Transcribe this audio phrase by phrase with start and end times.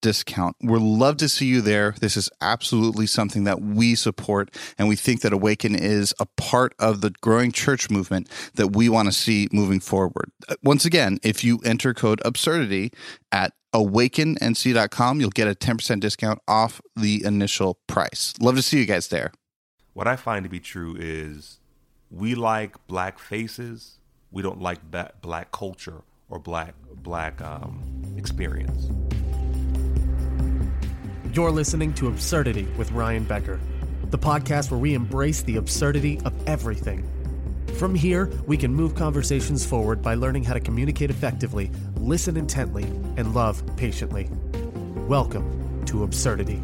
[0.00, 0.56] discount.
[0.62, 1.94] We'd love to see you there.
[2.00, 6.74] This is absolutely something that we support, and we think that Awaken is a part
[6.78, 10.30] of the growing church movement that we want to see moving forward.
[10.48, 12.92] Uh, once again, if you enter code absurdity
[13.32, 18.32] at awakennc.com, you'll get a 10% discount off the initial price.
[18.40, 19.32] Love to see you guys there.
[19.92, 21.58] What I find to be true is
[22.10, 23.98] we like black faces,
[24.30, 24.78] we don't like
[25.20, 27.80] black culture or black black um,
[28.16, 28.88] experience.
[31.32, 33.60] You're listening to Absurdity with Ryan Becker,
[34.10, 37.06] the podcast where we embrace the absurdity of everything.
[37.76, 42.84] From here, we can move conversations forward by learning how to communicate effectively, listen intently,
[43.16, 44.28] and love patiently.
[45.06, 46.60] Welcome to Absurdity.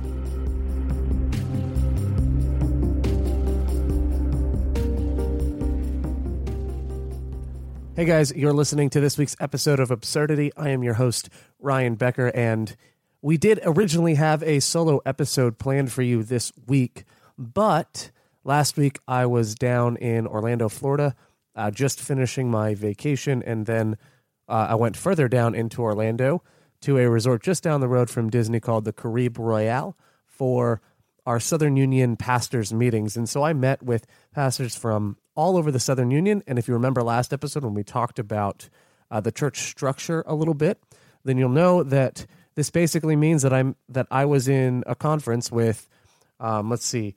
[7.94, 10.52] Hey guys, you're listening to this week's episode of Absurdity.
[10.56, 11.28] I am your host,
[11.60, 12.74] Ryan Becker, and
[13.24, 17.04] we did originally have a solo episode planned for you this week,
[17.38, 18.10] but
[18.44, 21.16] last week I was down in Orlando, Florida,
[21.56, 23.96] uh, just finishing my vacation, and then
[24.46, 26.42] uh, I went further down into Orlando
[26.82, 29.96] to a resort just down the road from Disney called the Caribe Royale
[30.26, 30.82] for
[31.24, 33.16] our Southern Union pastors meetings.
[33.16, 36.42] And so I met with pastors from all over the Southern Union.
[36.46, 38.68] And if you remember last episode when we talked about
[39.10, 40.78] uh, the church structure a little bit,
[41.24, 42.26] then you'll know that
[42.56, 45.88] this basically means that I'm that I was in a conference with,
[46.40, 47.14] um, let's see,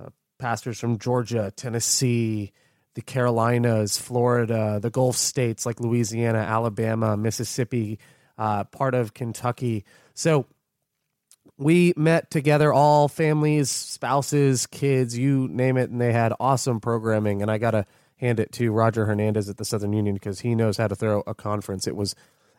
[0.00, 2.52] uh, pastors from Georgia, Tennessee,
[2.94, 7.98] the Carolinas, Florida, the Gulf states like Louisiana, Alabama, Mississippi,
[8.38, 9.84] uh, part of Kentucky.
[10.14, 10.46] So
[11.58, 17.42] we met together, all families, spouses, kids, you name it, and they had awesome programming.
[17.42, 17.84] And I got to
[18.16, 21.22] hand it to Roger Hernandez at the Southern Union because he knows how to throw
[21.26, 21.86] a conference.
[21.86, 22.14] It was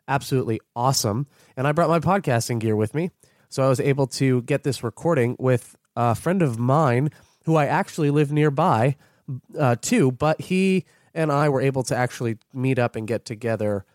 [0.09, 1.27] absolutely awesome.
[1.55, 3.11] And I brought my podcasting gear with me.
[3.47, 7.11] So I was able to get this recording with a friend of mine
[7.45, 8.95] who I actually live nearby
[9.57, 9.75] uh,
[10.11, 13.85] but he and I were able to actually meet up and get together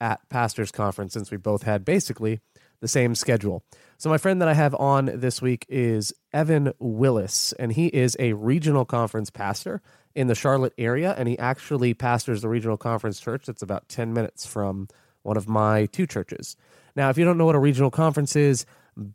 [0.00, 2.40] at Pastors Conference since we both had basically
[2.80, 3.64] the same schedule.
[3.96, 8.16] So, my friend that I have on this week is Evan Willis, and he is
[8.20, 9.82] a regional conference pastor
[10.14, 14.12] in the Charlotte area, and he actually pastors the regional conference church that's about 10
[14.12, 14.88] minutes from
[15.22, 16.56] one of my two churches.
[16.96, 18.66] Now, if you don't know what a regional conference is,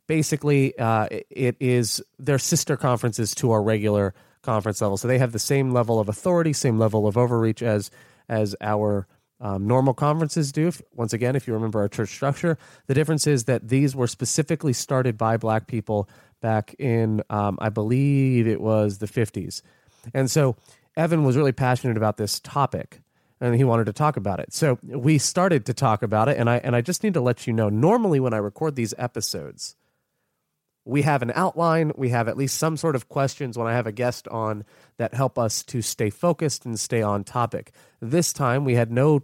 [0.07, 4.97] basically uh, it is their sister conferences to our regular conference level.
[4.97, 7.91] So they have the same level of authority, same level of overreach as
[8.29, 9.07] as our
[9.41, 10.71] um, normal conferences do.
[10.93, 14.71] Once again, if you remember our church structure, the difference is that these were specifically
[14.71, 16.07] started by black people
[16.41, 19.61] back in, um, I believe it was the 50s.
[20.13, 20.55] And so
[20.95, 23.01] Evan was really passionate about this topic
[23.43, 24.53] and he wanted to talk about it.
[24.53, 27.45] So we started to talk about it, and I and I just need to let
[27.45, 27.69] you know.
[27.69, 29.75] Normally, when I record these episodes,
[30.85, 31.91] we have an outline.
[31.97, 34.63] We have at least some sort of questions when I have a guest on
[34.97, 37.71] that help us to stay focused and stay on topic.
[37.99, 39.23] This time, we had no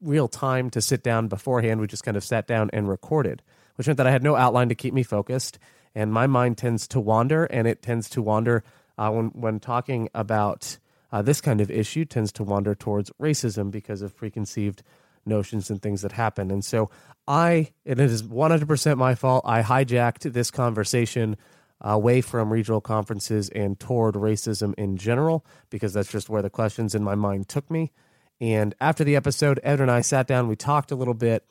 [0.00, 1.80] real time to sit down beforehand.
[1.80, 3.42] We just kind of sat down and recorded,
[3.76, 5.60] which meant that I had no outline to keep me focused,
[5.94, 8.64] and my mind tends to wander, and it tends to wander
[8.98, 10.78] uh, when when talking about
[11.12, 14.82] uh, this kind of issue tends to wander towards racism because of preconceived
[15.26, 16.50] notions and things that happen.
[16.50, 16.90] And so
[17.28, 19.44] I, and it is 100% my fault.
[19.46, 21.36] I hijacked this conversation
[21.80, 26.94] away from regional conferences and toward racism in general because that's just where the questions
[26.94, 27.92] in my mind took me.
[28.40, 31.46] And after the episode, Ed and I sat down, we talked a little bit.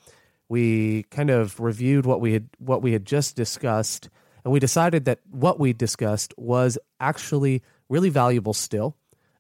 [0.50, 4.10] We kind of reviewed what we had what we had just discussed,
[4.44, 8.98] and we decided that what we discussed was actually really valuable still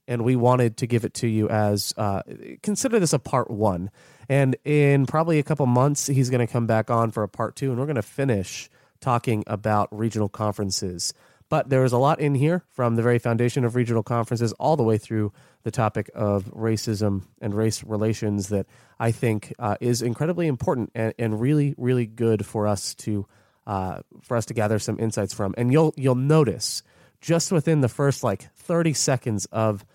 [0.07, 2.21] and we wanted to give it to you as uh,
[2.63, 3.89] consider this a part one.
[4.29, 7.55] And in probably a couple months, he's going to come back on for a part
[7.55, 8.69] two, and we're going to finish
[8.99, 11.13] talking about regional conferences.
[11.49, 14.77] But there is a lot in here from the very foundation of regional conferences all
[14.77, 15.33] the way through
[15.63, 21.13] the topic of racism and race relations that I think uh, is incredibly important and,
[21.19, 23.27] and really, really good for us to
[23.67, 25.53] uh, for us to gather some insights from.
[25.57, 26.83] And you'll you'll notice
[27.19, 29.85] just within the first like 30 seconds of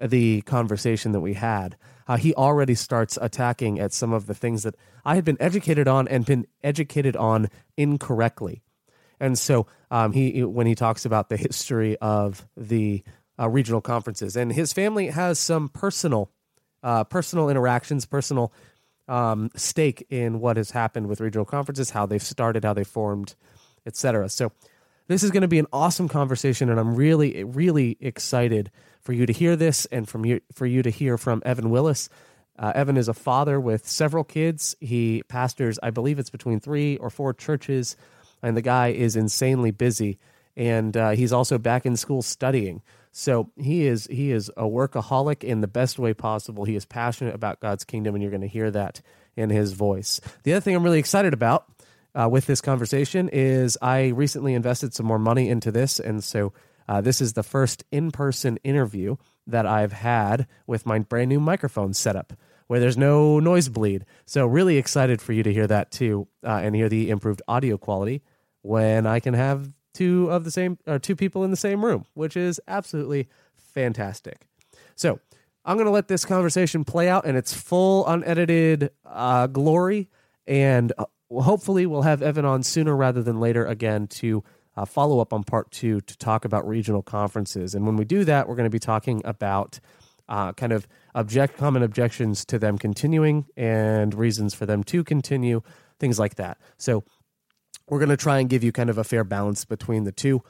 [0.00, 1.76] the conversation that we had,
[2.08, 4.74] uh, he already starts attacking at some of the things that
[5.04, 8.62] I had been educated on and been educated on incorrectly.
[9.20, 13.04] And so um, he, when he talks about the history of the
[13.38, 16.30] uh, regional conferences, and his family has some personal,
[16.82, 18.52] uh, personal interactions, personal
[19.08, 23.34] um, stake in what has happened with regional conferences, how they've started, how they formed,
[23.86, 24.28] etc.
[24.28, 24.52] So
[25.10, 28.70] this is going to be an awesome conversation, and I'm really, really excited
[29.00, 32.08] for you to hear this and from you for you to hear from Evan Willis.
[32.56, 34.76] Uh, Evan is a father with several kids.
[34.78, 37.96] He pastors, I believe it's between three or four churches,
[38.40, 40.20] and the guy is insanely busy.
[40.56, 42.80] And uh, he's also back in school studying.
[43.10, 46.64] So he is he is a workaholic in the best way possible.
[46.64, 49.00] He is passionate about God's kingdom, and you're going to hear that
[49.36, 50.20] in his voice.
[50.44, 51.66] The other thing I'm really excited about
[52.14, 56.52] uh, with this conversation is I recently invested some more money into this, and so
[56.88, 59.16] uh, this is the first in-person interview
[59.46, 62.32] that I've had with my brand new microphone setup,
[62.66, 64.04] where there's no noise bleed.
[64.26, 67.76] So really excited for you to hear that too, uh, and hear the improved audio
[67.76, 68.22] quality
[68.62, 72.04] when I can have two of the same or two people in the same room,
[72.14, 74.46] which is absolutely fantastic.
[74.94, 75.20] So
[75.64, 80.08] I'm going to let this conversation play out in its full unedited uh, glory
[80.46, 84.42] and uh, well, hopefully we'll have Evan on sooner rather than later again to
[84.76, 87.74] uh, follow up on part two to talk about regional conferences.
[87.74, 89.78] And when we do that, we're going to be talking about
[90.28, 95.62] uh, kind of object common objections to them continuing and reasons for them to continue,
[95.98, 96.58] things like that.
[96.78, 97.04] So
[97.88, 100.42] we're going to try and give you kind of a fair balance between the two.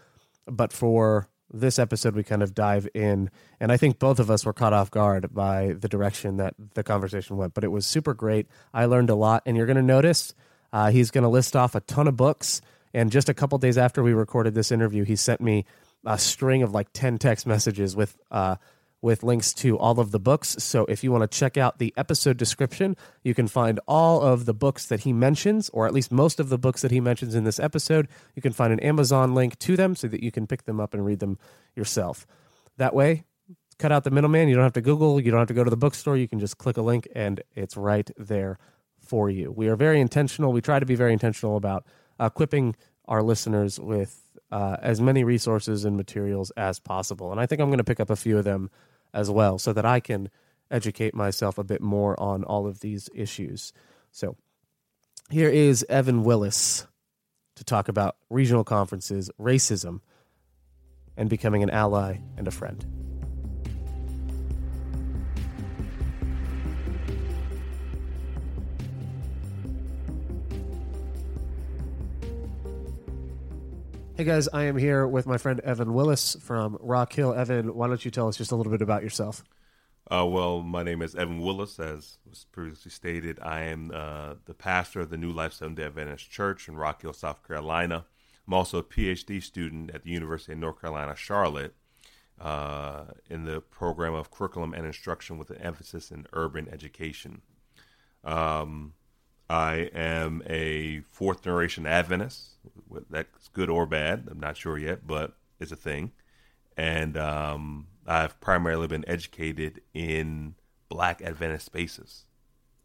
[0.47, 4.47] But for this episode, we kind of dive in, and I think both of us
[4.47, 7.55] were caught off guard by the direction that the conversation went.
[7.55, 8.47] But it was super great.
[8.73, 10.35] I learned a lot, and you're going to notice
[10.73, 12.61] uh, he's going to list off a ton of books.
[12.93, 15.65] And just a couple days after we recorded this interview, he sent me
[16.05, 18.57] a string of like 10 text messages with uh,
[19.03, 20.57] with links to all of the books.
[20.59, 24.45] So if you want to check out the episode description, you can find all of
[24.45, 27.35] the books that he mentions, or at least most of the books that he mentions
[27.35, 28.09] in this episode.
[28.35, 30.93] You can find an Amazon link to them so that you can pick them up
[30.93, 31.39] and read them
[31.75, 32.27] yourself.
[32.77, 33.25] That way,
[33.79, 34.49] cut out the middleman.
[34.49, 36.17] You don't have to Google, you don't have to go to the bookstore.
[36.17, 38.59] You can just click a link and it's right there
[39.11, 39.51] for you.
[39.51, 40.53] We are very intentional.
[40.53, 41.85] We try to be very intentional about
[42.21, 42.77] equipping
[43.07, 44.23] our listeners with
[44.53, 47.33] uh, as many resources and materials as possible.
[47.33, 48.71] And I think I'm going to pick up a few of them
[49.13, 50.31] as well so that I can
[50.71, 53.73] educate myself a bit more on all of these issues.
[54.13, 54.37] So
[55.29, 56.87] here is Evan Willis
[57.57, 60.03] to talk about regional conferences, racism,
[61.17, 63.10] and becoming an ally and a friend.
[74.21, 77.33] Hey guys, I am here with my friend Evan Willis from Rock Hill.
[77.33, 79.43] Evan, why don't you tell us just a little bit about yourself?
[80.11, 83.41] Uh, well, my name is Evan Willis, as was previously stated.
[83.41, 87.01] I am uh, the pastor of the New Life Seventh Day Adventist Church in Rock
[87.01, 88.05] Hill, South Carolina.
[88.47, 91.75] I'm also a PhD student at the University of North Carolina, Charlotte,
[92.39, 97.41] uh, in the program of curriculum and instruction with an emphasis in urban education.
[98.23, 98.93] Um,
[99.49, 102.50] I am a fourth generation Adventist.
[103.11, 104.29] That's good or bad.
[104.31, 106.13] I'm not sure yet, but it's a thing.
[106.77, 110.55] And um, I've primarily been educated in
[110.89, 112.25] Black Adventist spaces.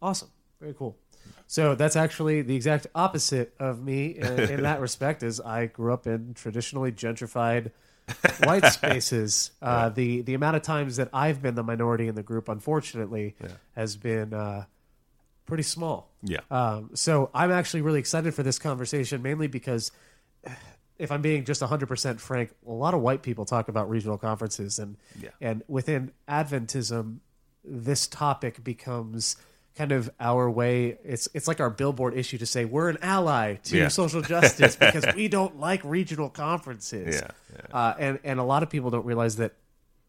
[0.02, 0.30] Awesome.
[0.60, 0.98] Very cool.
[1.48, 5.24] So that's actually the exact opposite of me in, in that respect.
[5.24, 7.72] Is I grew up in traditionally gentrified
[8.44, 9.52] white spaces.
[9.62, 13.36] Uh, The the amount of times that I've been the minority in the group, unfortunately,
[13.42, 13.48] Yeah.
[13.76, 14.66] has been uh,
[15.46, 16.12] pretty small.
[16.24, 16.40] Yeah.
[16.52, 19.92] Um, so I'm actually really excited for this conversation, mainly because
[20.98, 24.80] if I'm being just 100% frank, a lot of white people talk about regional conferences,
[24.80, 25.30] and Yeah.
[25.42, 27.18] and within Adventism,
[27.64, 29.36] this topic becomes
[29.76, 30.98] kind of our way.
[31.04, 33.88] It's it's like our billboard issue to say we're an ally to Yeah.
[33.90, 37.16] social justice because we don't like regional conferences.
[37.22, 37.78] Yeah, yeah.
[37.78, 39.54] Uh, and and a lot of people don't realize that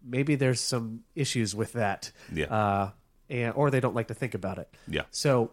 [0.04, 2.12] maybe there's some issues with that.
[2.32, 2.44] Yeah.
[2.46, 2.90] Uh,
[3.28, 4.68] and or they don't like to think about it.
[4.88, 5.02] Yeah.
[5.10, 5.52] So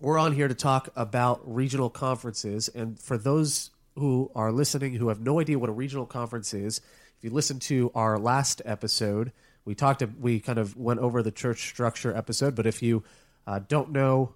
[0.00, 2.68] we're on here to talk about regional conferences.
[2.68, 6.78] And for those who are listening who have no idea what a regional conference is,
[7.18, 9.32] if you listen to our last episode,
[9.64, 12.54] we talked, we kind of went over the church structure episode.
[12.54, 13.04] But if you
[13.46, 14.34] uh, don't know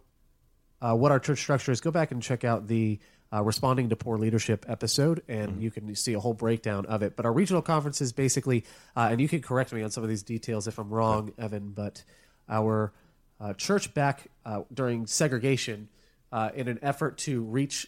[0.80, 2.98] uh, what our church structure is, go back and check out the
[3.30, 5.60] uh, responding to poor leadership episode, and mm-hmm.
[5.60, 7.14] you can see a whole breakdown of it.
[7.14, 8.64] But our regional conferences basically,
[8.96, 11.72] uh, and you can correct me on some of these details if I'm wrong, Evan.
[11.72, 12.02] But
[12.48, 12.92] our
[13.40, 15.88] uh, church back uh, during segregation,
[16.32, 17.86] uh, in an effort to reach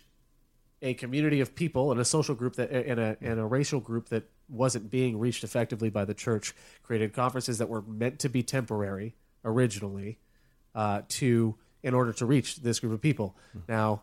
[0.83, 4.09] a community of people and a social group that in a in a racial group
[4.09, 8.43] that wasn't being reached effectively by the church, created conferences that were meant to be
[8.43, 9.15] temporary
[9.45, 10.19] originally,
[10.75, 13.37] uh, to in order to reach this group of people.
[13.69, 14.03] Now,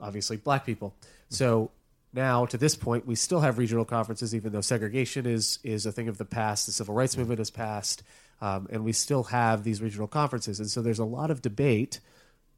[0.00, 0.94] obviously, black people.
[1.28, 1.70] So
[2.12, 5.92] now to this point, we still have regional conferences, even though segregation is is a
[5.92, 6.66] thing of the past.
[6.66, 8.02] The civil rights movement has passed,
[8.40, 10.60] um, and we still have these regional conferences.
[10.60, 12.00] And so there's a lot of debate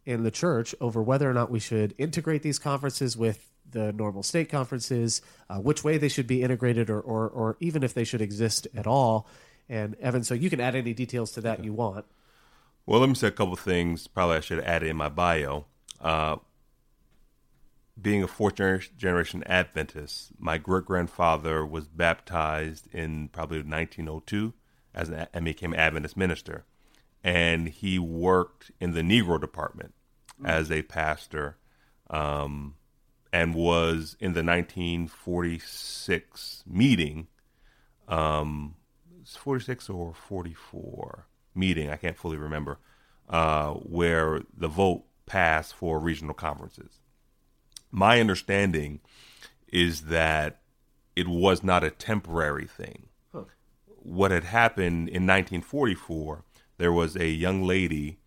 [0.05, 4.23] in the church over whether or not we should integrate these conferences with the normal
[4.23, 5.21] state conferences,
[5.51, 8.67] uh, which way they should be integrated, or, or, or even if they should exist
[8.75, 9.27] at all.
[9.69, 12.07] And Evan, so you can add any details to that you want.
[12.87, 14.07] Well, let me say a couple things.
[14.07, 15.67] Probably I should add in my bio.
[16.01, 16.37] Uh,
[18.01, 24.55] being a fourth generation Adventist, my great grandfather was baptized in probably 1902
[24.99, 26.65] as an, and became Adventist minister,
[27.23, 29.95] and he worked in the Negro department
[30.45, 31.57] as a pastor,
[32.11, 32.75] um,
[33.33, 37.29] and was in the 1946 meeting,
[38.09, 38.75] um,
[39.25, 42.79] 46 or 44 meeting, I can't fully remember,
[43.29, 47.01] uh, where the vote passed for regional conferences.
[47.91, 49.01] My understanding
[49.69, 50.61] is that
[51.15, 53.09] it was not a temporary thing.
[54.03, 56.45] What had happened in 1944,
[56.79, 58.19] there was a young lady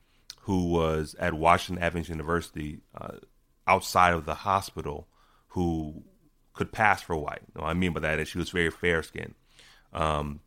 [0.42, 3.18] who was at Washington Adventist University uh,
[3.68, 5.08] outside of the hospital
[5.50, 6.04] who
[6.54, 7.42] could pass for white.
[7.54, 9.36] What I mean by that is she was very fair skinned.
[9.94, 10.42] Um,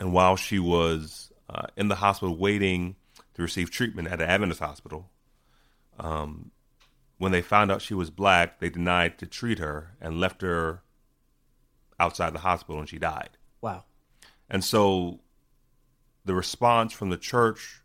[0.00, 2.96] and while she was uh, in the hospital waiting
[3.34, 5.10] to receive treatment at an Adventist hospital,
[5.98, 6.50] um,
[7.18, 10.82] when they found out she was black, they denied to treat her and left her
[12.00, 13.30] outside the hospital and she died.
[13.60, 13.84] Wow.
[14.48, 15.20] And so
[16.24, 17.84] the response from the church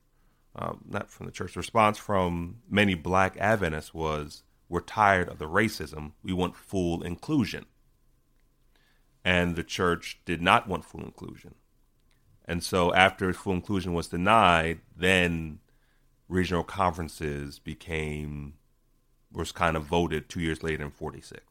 [0.55, 5.39] um, not from the church, the response from many black Adventists was, We're tired of
[5.39, 6.13] the racism.
[6.23, 7.65] We want full inclusion.
[9.23, 11.55] And the church did not want full inclusion.
[12.45, 15.59] And so after full inclusion was denied, then
[16.27, 18.55] regional conferences became,
[19.31, 21.41] was kind of voted two years later in 46.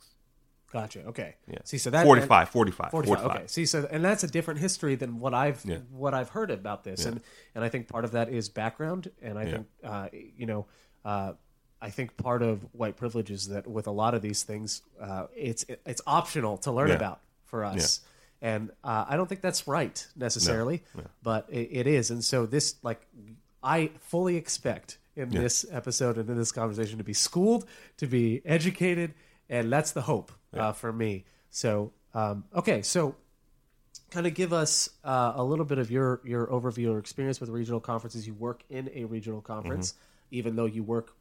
[0.72, 1.04] Gotcha.
[1.06, 1.34] Okay.
[1.50, 1.58] Yeah.
[1.64, 3.18] See, so that 45, 45, 45.
[3.20, 3.36] 45.
[3.36, 3.46] Okay.
[3.46, 5.78] See, so and that's a different history than what I've yeah.
[5.90, 7.12] what I've heard about this, yeah.
[7.12, 7.20] and
[7.54, 9.50] and I think part of that is background, and I yeah.
[9.50, 10.66] think uh, you know.
[11.04, 11.32] Uh,
[11.80, 15.28] I think part of white privilege is that with a lot of these things, uh,
[15.34, 18.00] it's it's optional to learn about for us,
[18.42, 21.04] and uh, I don't think that's right necessarily, no.
[21.22, 22.10] but it, it is.
[22.10, 23.00] And so this, like,
[23.62, 28.40] I fully expect in this episode and in this conversation to be schooled, to be
[28.44, 29.14] educated,
[29.48, 30.68] and that's the hope yeah.
[30.68, 31.24] uh, for me.
[31.50, 33.16] So um, okay, so
[34.10, 37.50] kind of give us uh, a little bit of your your overview or experience with
[37.50, 38.26] regional conferences.
[38.26, 40.34] You work in a regional conference, mm-hmm.
[40.36, 41.14] even though you work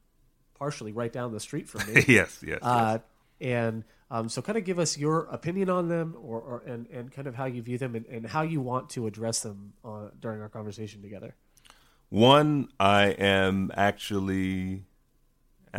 [0.58, 2.04] partially right down the street from me.
[2.08, 3.02] yes, yes, uh, yes.
[3.40, 7.12] And um, so, kind of give us your opinion on them, or, or and, and
[7.12, 10.10] kind of how you view them, and, and how you want to address them uh,
[10.20, 11.36] during our conversation together.
[12.10, 14.86] One, I am actually,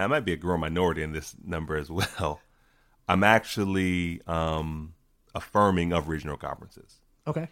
[0.02, 2.40] I might be a growing minority in this number as well.
[3.08, 4.94] I'm actually um,
[5.34, 6.96] affirming of regional conferences.
[7.26, 7.48] Okay.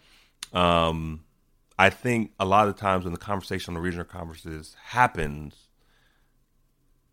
[0.53, 1.23] Um,
[1.79, 5.67] I think a lot of times when the conversation on the regional conferences happens,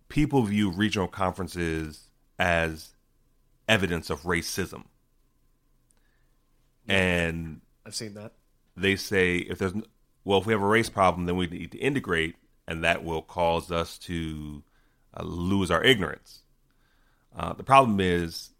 [0.09, 2.95] people view regional conferences as
[3.69, 4.85] evidence of racism.
[6.87, 8.33] Yeah, and I've seen that.
[8.77, 9.75] They say if there's
[10.25, 12.37] well, if we have a race problem, then we need to integrate,
[12.67, 14.63] and that will cause us to
[15.17, 16.43] uh, lose our ignorance.
[17.37, 18.51] Uh, the problem is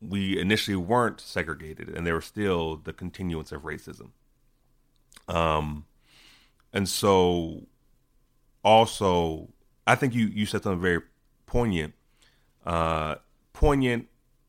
[0.00, 4.10] we initially weren't segregated, and there was still the continuance of racism.
[5.28, 5.86] Um,
[6.72, 7.62] and so,
[8.64, 9.48] also,
[9.86, 11.02] I think you you said something very
[11.46, 11.94] poignant.
[12.64, 13.16] Uh,
[13.52, 14.08] poignant.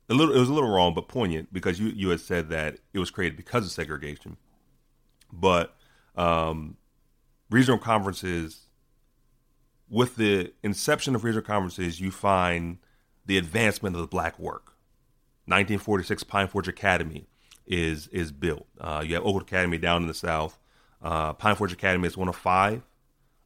[0.09, 0.35] A little.
[0.35, 3.09] It was a little wrong, but poignant because you you had said that it was
[3.09, 4.37] created because of segregation,
[5.31, 5.75] but
[6.15, 6.77] um,
[7.49, 8.67] regional conferences.
[9.89, 12.77] With the inception of regional conferences, you find
[13.25, 14.73] the advancement of the black work.
[15.45, 17.27] 1946 Pine Forge Academy
[17.67, 18.65] is is built.
[18.79, 20.57] Uh, you have Oakwood Academy down in the south.
[21.01, 22.81] Uh, Pine Forge Academy is one of five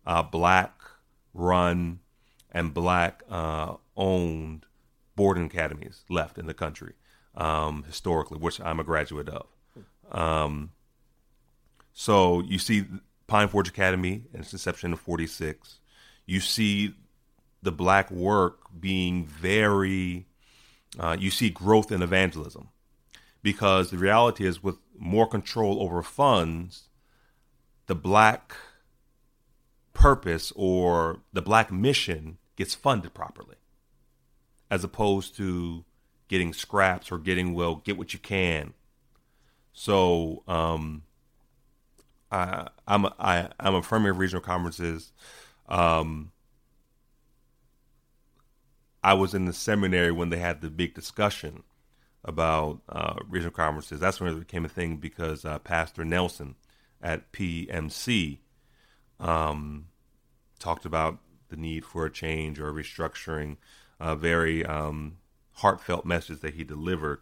[0.06, 0.80] uh, black
[1.34, 2.00] run
[2.52, 4.66] and black uh, owned
[5.16, 6.94] boarding academies left in the country
[7.36, 9.48] um, historically, which I'm a graduate of.
[10.12, 10.72] Um,
[11.94, 12.86] So you see
[13.26, 15.80] Pine Forge Academy and its inception in 46.
[16.28, 16.94] You see
[17.64, 20.28] the black work being very,
[21.00, 22.70] uh, you see growth in evangelism
[23.42, 26.90] because the reality is with more control over funds,
[27.88, 28.56] the black
[29.94, 33.56] purpose or the black mission gets funded properly
[34.70, 35.86] as opposed to
[36.28, 38.74] getting scraps or getting well get what you can
[39.74, 41.02] so um
[42.32, 45.12] I, I'm a, I, I'm affirming of regional conferences.
[45.68, 46.32] Um,
[49.04, 51.64] I was in the seminary when they had the big discussion
[52.24, 54.00] about uh, regional conferences.
[54.00, 56.56] That's when it became a thing because uh, Pastor Nelson
[57.02, 58.40] at PMC
[59.20, 59.88] um,
[60.60, 61.20] talked about
[61.50, 63.58] the need for a change or a restructuring.
[64.00, 65.18] A very um,
[65.54, 67.22] heartfelt message that he delivered,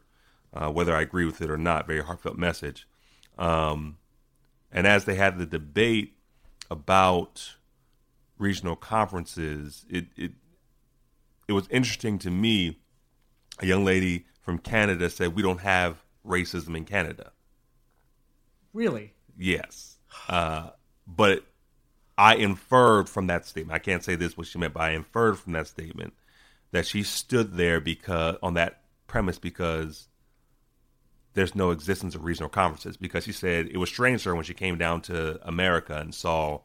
[0.53, 1.87] uh, whether I agree with it or not.
[1.87, 2.87] Very heartfelt message.
[3.37, 3.97] Um,
[4.71, 6.17] and as they had the debate
[6.69, 7.55] about
[8.37, 10.31] regional conferences, it it
[11.47, 12.79] it was interesting to me.
[13.59, 17.31] A young lady from Canada said, "We don't have racism in Canada."
[18.73, 19.13] Really?
[19.37, 20.71] Yes, uh,
[21.07, 21.45] but
[22.17, 23.75] I inferred from that statement.
[23.75, 26.13] I can't say this what she meant, but I inferred from that statement
[26.71, 30.09] that she stood there because on that premise because
[31.33, 34.43] there's no existence of regional conferences because she said it was strange to her when
[34.45, 36.59] she came down to America and saw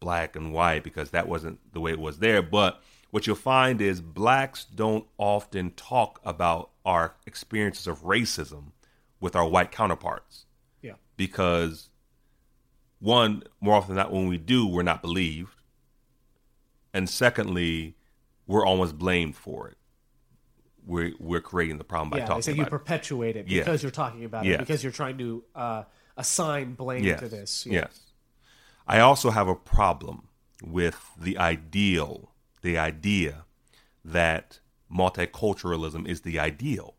[0.00, 2.42] black and white because that wasn't the way it was there.
[2.42, 8.72] But what you'll find is blacks don't often talk about our experiences of racism
[9.20, 10.46] with our white counterparts.
[10.82, 10.94] Yeah.
[11.16, 11.90] Because
[13.00, 15.54] one, more often than not, when we do, we're not believed.
[16.94, 17.96] And secondly,
[18.46, 19.78] we're almost blamed for it
[20.88, 24.24] we're we're creating the problem by yeah, talking so you perpetuate it because you're talking
[24.24, 25.82] about it because you're trying to uh,
[26.16, 27.20] assign blame yes.
[27.20, 27.66] to this.
[27.66, 28.00] Yes.
[28.88, 30.28] I also have a problem
[30.64, 33.44] with the ideal, the idea
[34.04, 34.60] that
[34.90, 36.94] multiculturalism is the ideal.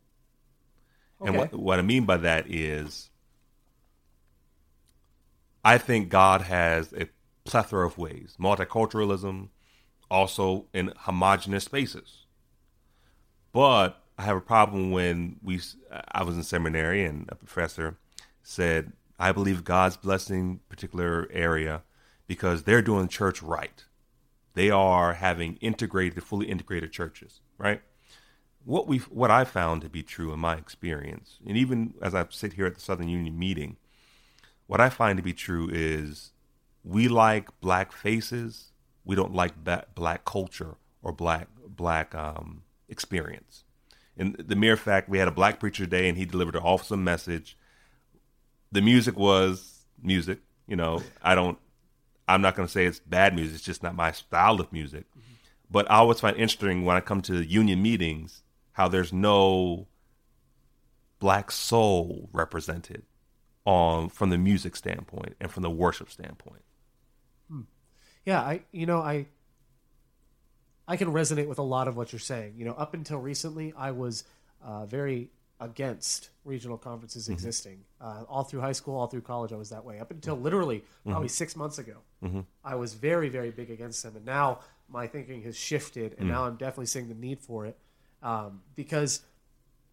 [1.19, 3.09] And what, what I mean by that is,
[5.65, 7.09] I think God has a
[7.43, 8.35] plethora of ways.
[8.39, 9.49] Multiculturalism,
[10.09, 12.25] also in homogenous spaces.
[13.51, 15.59] But I have a problem when we.
[16.11, 17.97] I was in seminary and a professor
[18.43, 21.83] said, "I believe God's blessing particular area
[22.29, 23.83] because they're doing church right.
[24.53, 27.81] They are having integrated, fully integrated churches, right?"
[28.63, 32.25] What we what I found to be true in my experience, and even as I
[32.29, 33.77] sit here at the Southern Union meeting,
[34.67, 36.31] what I find to be true is
[36.83, 38.71] we like black faces.
[39.03, 39.53] We don't like
[39.95, 43.63] black culture or black black um, experience.
[44.17, 47.03] And the mere fact we had a black preacher today and he delivered an awesome
[47.03, 47.57] message.
[48.71, 50.39] The music was music.
[50.67, 51.57] You know, I don't.
[52.29, 53.55] I'm not going to say it's bad music.
[53.55, 55.05] It's just not my style of music.
[55.71, 59.87] But I always find interesting when I come to union meetings how there's no
[61.19, 63.03] black soul represented
[63.65, 66.63] on from the music standpoint and from the worship standpoint.
[68.25, 69.25] Yeah, I you know I
[70.87, 72.53] I can resonate with a lot of what you're saying.
[72.57, 74.23] You know, up until recently, I was
[74.63, 77.33] uh, very against regional conferences Mm-hmm.
[77.33, 77.79] existing.
[77.99, 79.99] Uh, all through high school, all through college, I was that way.
[79.99, 81.31] Up until literally probably Mm-hmm.
[81.43, 81.97] six months ago,
[82.63, 84.15] I was very, very big against them.
[84.15, 86.19] And now my thinking has shifted, Mm.
[86.19, 87.77] and now I'm definitely seeing the need for it
[88.23, 89.21] um, because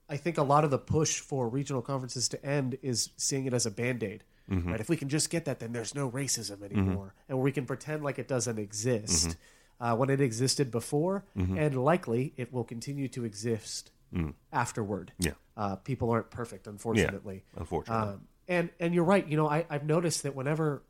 [0.09, 3.53] I think a lot of the push for regional conferences to end is seeing it
[3.53, 4.25] as a band aid.
[4.51, 4.71] Mm-hmm.
[4.71, 4.81] Right?
[4.81, 8.05] If we can just get that, then there's no racism anymore, and we can pretend
[8.05, 9.85] like it doesn't exist Mm-hmm.
[9.85, 13.91] uh, when it existed before, and likely it will continue to exist
[14.53, 15.13] afterward.
[15.21, 15.27] Mm.
[15.27, 15.33] Yeah.
[15.57, 17.45] Uh, people aren't perfect, unfortunately.
[17.57, 18.09] unfortunately.
[18.15, 19.27] Um, and and you're right.
[19.27, 20.83] You know, I, I've noticed that whenever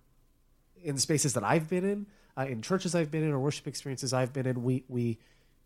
[0.83, 4.13] in spaces that I've been in, uh, in churches I've been in, or worship experiences
[4.13, 5.19] I've been in, we we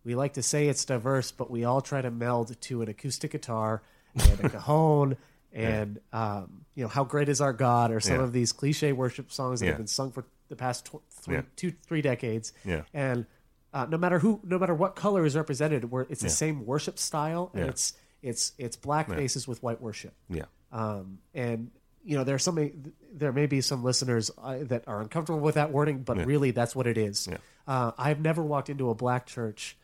[0.04, 3.32] we like to say it's diverse, but we all try to meld to an acoustic
[3.32, 3.82] guitar
[4.14, 5.16] and a cajon.
[5.52, 8.22] And um, you know how great is our God, or some Yeah.
[8.22, 9.72] of these cliche worship songs that Yeah.
[9.72, 11.42] have been sung for the past tw- three, Yeah.
[11.56, 12.52] two, three decades.
[12.64, 12.82] Yeah.
[12.94, 13.26] And
[13.72, 16.32] uh, no matter who, no matter what color is represented, where it's the Yeah.
[16.34, 17.70] same worship style, and Yeah.
[17.70, 20.14] it's it's it's black faces with white worship.
[20.28, 20.44] yeah.
[20.72, 21.70] Um, and
[22.04, 22.72] you know, there are so many.
[23.12, 26.74] There may be some listeners uh, that are uncomfortable with that wording, but really, that's
[26.74, 27.26] what it is.
[27.30, 27.36] Yeah.
[27.66, 29.76] Uh, I've never walked into a black church,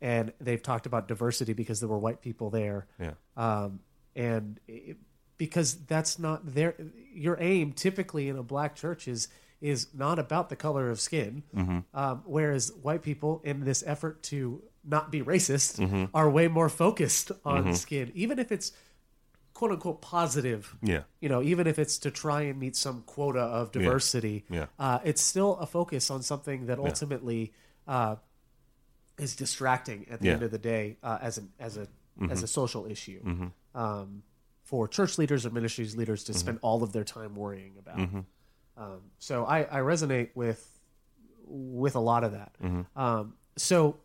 [0.00, 2.86] and they've talked about diversity because there were white people there.
[2.98, 3.12] Yeah.
[3.36, 3.80] Um,
[4.16, 4.96] and it,
[5.36, 6.74] because that's not their
[7.12, 9.28] your aim typically in a black church is
[9.60, 11.42] is not about the color of skin,
[11.94, 17.30] um, whereas white people in this effort to not be racist are way more focused
[17.44, 18.72] on skin, even if it's
[19.52, 20.74] quote unquote positive.
[20.82, 21.02] Yeah.
[21.20, 24.66] You know, even if it's to try and meet some quota of diversity, Yeah.
[24.78, 27.52] Uh, it's still a focus on something that ultimately
[27.86, 28.16] uh,
[29.18, 30.32] is distracting at the Yeah.
[30.34, 31.86] end of the day uh, as an as a
[32.20, 32.32] Mm-hmm.
[32.32, 34.22] as a social issue um,
[34.62, 36.32] for church leaders or ministries leaders Mm-hmm.
[36.32, 37.98] to spend all of their time worrying about.
[38.76, 40.66] Um, so I, I resonate with
[41.46, 42.52] with a lot of that.
[42.62, 42.98] Mm-hmm.
[43.00, 43.96] Um, so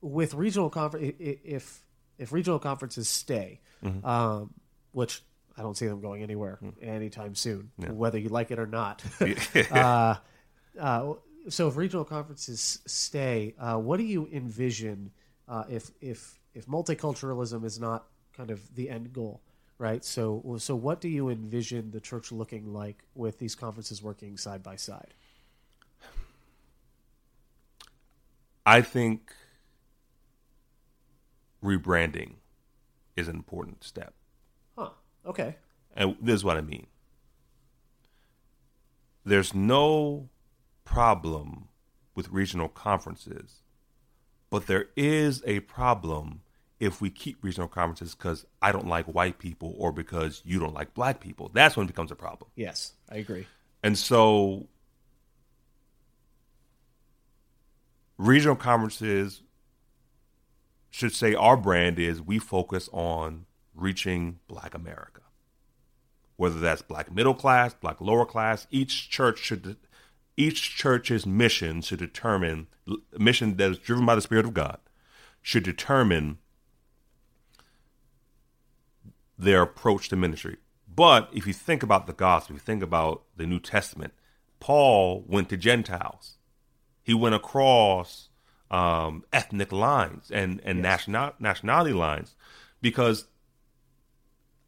[0.00, 1.84] with regional conference, if
[2.18, 4.06] if regional conferences stay, Mm-hmm.
[4.06, 4.54] um,
[4.92, 5.22] which
[5.58, 9.02] I don't see them going anywhere anytime soon, whether you like it or not.
[9.70, 10.14] Uh,
[10.78, 11.14] uh,
[11.48, 15.10] so if regional conferences stay, uh, what do you envision
[15.48, 19.42] uh, if if if multiculturalism is not kind of the end goal,
[19.78, 20.04] right?
[20.04, 24.62] So so what do you envision the church looking like with these conferences working side
[24.62, 25.14] by side?
[28.64, 29.32] I think
[31.62, 32.34] rebranding
[33.16, 34.14] is an important step.
[34.76, 34.90] Huh.
[35.26, 35.56] Okay.
[35.94, 36.86] And this is what I mean.
[39.24, 40.28] There's no
[40.84, 41.68] problem
[42.14, 43.62] with regional conferences,
[44.50, 46.42] but there is a problem
[46.82, 50.74] if we keep regional conferences because I don't like white people or because you don't
[50.74, 51.48] like black people.
[51.54, 52.50] That's when it becomes a problem.
[52.56, 53.46] Yes, I agree.
[53.84, 54.66] And so
[58.18, 59.42] regional conferences
[60.90, 65.20] should say our brand is we focus on reaching black America.
[66.34, 69.76] Whether that's black middle class, black lower class, each church should
[70.36, 72.66] each church's mission should determine
[73.16, 74.78] mission that is driven by the spirit of God
[75.42, 76.38] should determine
[79.42, 80.56] their approach to ministry.
[80.94, 84.12] But if you think about the gospel, if you think about the New Testament,
[84.60, 86.36] Paul went to Gentiles.
[87.02, 88.28] He went across
[88.70, 92.36] um, ethnic lines and, and national, nationality lines
[92.80, 93.26] because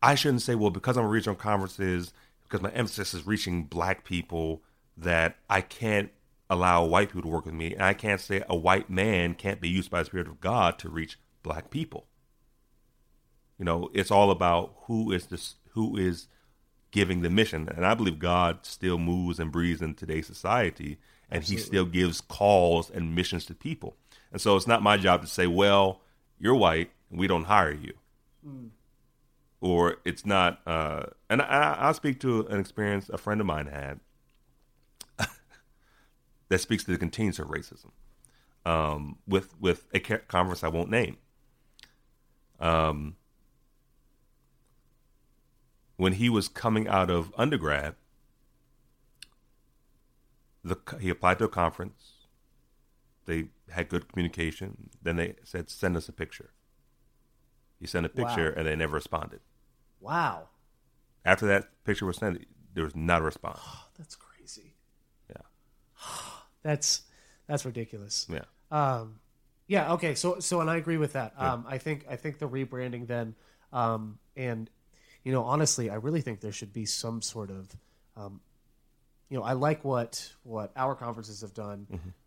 [0.03, 4.05] I shouldn't say, well, because I'm a regional conferences, because my emphasis is reaching black
[4.05, 4.63] people,
[4.97, 6.11] that I can't
[6.51, 7.75] allow white people to work with me.
[7.75, 10.79] And I can't say a white man can't be used by the Spirit of God
[10.81, 12.07] to reach black people.
[13.59, 16.29] You know, it's all about who is this, who is
[16.91, 17.69] giving the mission.
[17.69, 20.99] And I believe God still moves and breathes in today's society,
[21.31, 23.97] and He still gives calls and missions to people.
[24.33, 26.01] And so it's not my job to say, well,
[26.39, 27.95] you're white, and we don't hire you.
[29.61, 33.67] Or it's not, uh, and I, I'll speak to an experience a friend of mine
[33.67, 34.01] had
[36.49, 37.91] that speaks to the continuance of racism
[38.67, 41.17] um, with with a conference I won't name.
[42.61, 43.17] Um,
[45.97, 47.95] when he was coming out of undergrad,
[50.63, 52.13] the he applied to a conference.
[53.27, 54.91] They had good communication.
[55.03, 56.51] Then they said, "Send us a picture."
[57.81, 58.55] He sent a picture, Wow.
[58.57, 59.41] and they never responded.
[60.01, 60.49] Wow,
[61.25, 63.61] After that picture was sent, there was not a response.
[63.99, 64.75] that's crazy.
[65.31, 65.43] Yeah,
[66.63, 67.03] That's
[67.47, 68.27] that's ridiculous.
[68.31, 69.21] yeah, Um,
[69.67, 69.93] yeah.
[69.95, 70.15] Okay.
[70.15, 71.35] So so and I agree with that.
[71.41, 73.35] Um, I think I think the rebranding then,
[73.73, 74.69] um, and
[75.25, 77.69] you know, honestly, I really think there should be some sort of,
[78.17, 78.41] um,
[79.31, 81.87] you know, I like what what our conferences have done,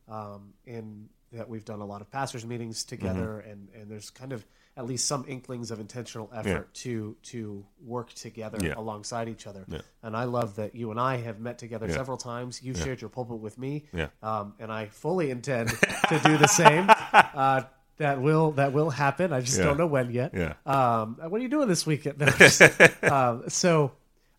[0.10, 4.34] um, in that we've done a lot of pastors meetings together, and and there's kind
[4.34, 8.76] of at least some inklings of intentional effort to to work together Yeah.
[8.78, 9.66] alongside each other.
[9.68, 9.82] Yeah.
[10.04, 11.96] And I love that you and I have met together Yeah.
[11.96, 12.62] several times.
[12.62, 14.10] You've shared your pulpit with me, Yeah.
[14.22, 15.70] um, and I fully intend
[16.10, 16.90] to do the same.
[17.14, 17.64] Uh,
[17.98, 19.34] that will that will happen.
[19.34, 19.66] I just Yeah.
[19.66, 20.34] don't know when yet.
[20.34, 20.54] Yeah.
[20.66, 22.22] Um, what are you doing this weekend?
[23.04, 23.92] um, so,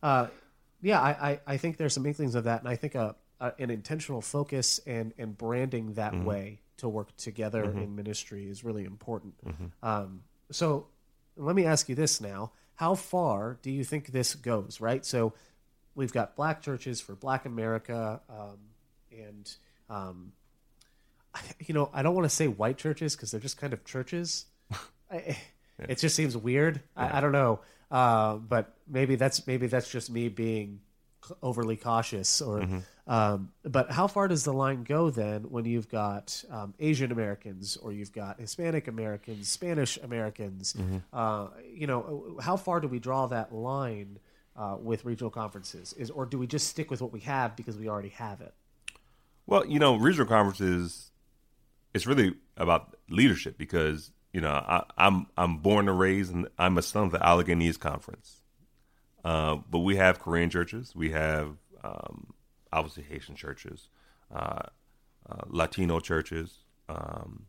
[0.02, 0.28] uh,
[0.80, 3.52] yeah, I, I, I think there's some inklings of that, and I think a, a
[3.58, 6.24] an intentional focus and and branding that Mm-hmm.
[6.24, 9.34] way to work together in ministry is really important.
[9.44, 9.66] Mm-hmm.
[9.82, 10.86] Um, so,
[11.36, 14.80] let me ask you this now: How far do you think this goes?
[14.80, 15.04] Right.
[15.04, 15.32] So,
[15.96, 18.58] we've got black churches for Black America, um,
[19.10, 19.50] and
[19.90, 20.32] um,
[21.60, 24.46] you know, I don't want to say white churches because they're just kind of churches.
[25.10, 25.38] I,
[25.78, 26.80] It just seems weird.
[26.96, 30.80] I, I don't know, uh, but maybe that's maybe that's just me being
[31.42, 32.40] overly cautious.
[32.40, 32.66] Or,
[33.06, 37.76] um, but how far does the line go then when you've got um, Asian Americans
[37.76, 40.74] or you've got Hispanic Americans, Spanish Americans?
[41.12, 44.18] Uh, you know, how far do we draw that line
[44.56, 45.92] uh, with regional conferences?
[45.94, 48.52] Is or do we just stick with what we have because we already have it?
[49.46, 51.10] Well, you know, regional conferences,
[51.94, 56.78] it's really about leadership because you know I, I'm I'm born and raised, and I'm
[56.78, 58.42] a son of the Allegheny East Conference.
[59.24, 62.32] Uh, but we have Korean churches, we have um,
[62.72, 63.88] obviously Haitian churches,
[64.34, 64.62] uh,
[65.28, 66.58] uh, Latino churches.
[66.88, 67.46] Um,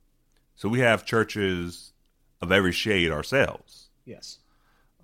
[0.56, 1.94] so we have churches
[2.42, 3.90] of every shade ourselves.
[4.06, 4.40] Yes.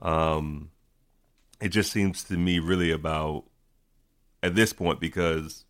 [0.02, 0.72] Um,
[1.62, 3.46] it just seems to me really about
[4.44, 5.66] at this point because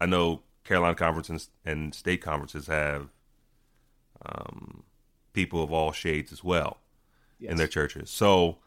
[0.00, 3.08] I know Carolina conferences and state conferences have
[4.24, 4.82] um,
[5.32, 6.78] people of all shades as well
[7.38, 7.52] yes.
[7.52, 8.10] in their churches.
[8.10, 8.58] So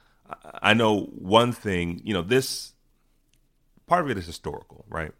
[0.62, 2.74] I know one thing, you know, this
[3.88, 5.12] part of it is historical, right?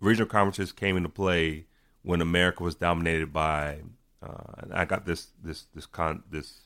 [0.00, 1.66] Regional conferences came into play
[2.02, 3.80] when America was dominated by,
[4.22, 6.60] uh, and I got this this this con this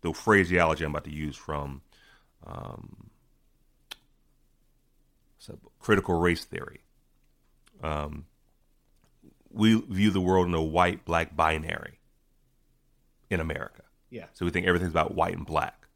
[0.00, 1.82] the phraseology I'm about to use from
[2.46, 3.10] um,
[5.78, 6.80] critical race theory.
[7.82, 8.26] Um,
[9.50, 11.98] we view the world in a white black binary
[13.30, 13.82] in America.
[14.10, 14.26] Yeah.
[14.32, 15.86] So we think everything's about white and black.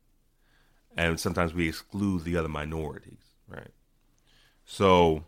[0.97, 3.19] And sometimes we exclude the other minorities,
[3.49, 3.71] right?
[4.65, 5.25] So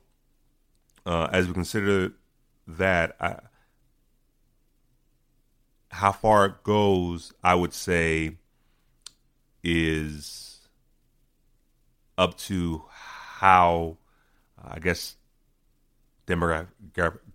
[1.05, 2.13] uh, as we consider
[2.67, 3.41] that, I,
[5.91, 8.37] how far it goes, I would say,
[9.63, 10.69] is
[12.19, 13.99] up to how,
[14.63, 15.17] I guess,
[16.27, 16.69] demogra-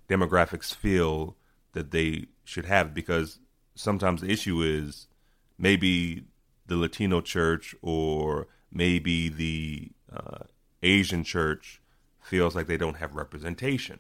[0.10, 1.36] demographics feel
[1.74, 2.94] that they should have.
[2.94, 3.40] Because
[3.76, 5.08] sometimes the issue is
[5.58, 6.26] maybe
[6.68, 10.46] the Latino church or maybe the uh,
[10.84, 11.82] Asian church
[12.22, 14.00] feels like they don't have representation.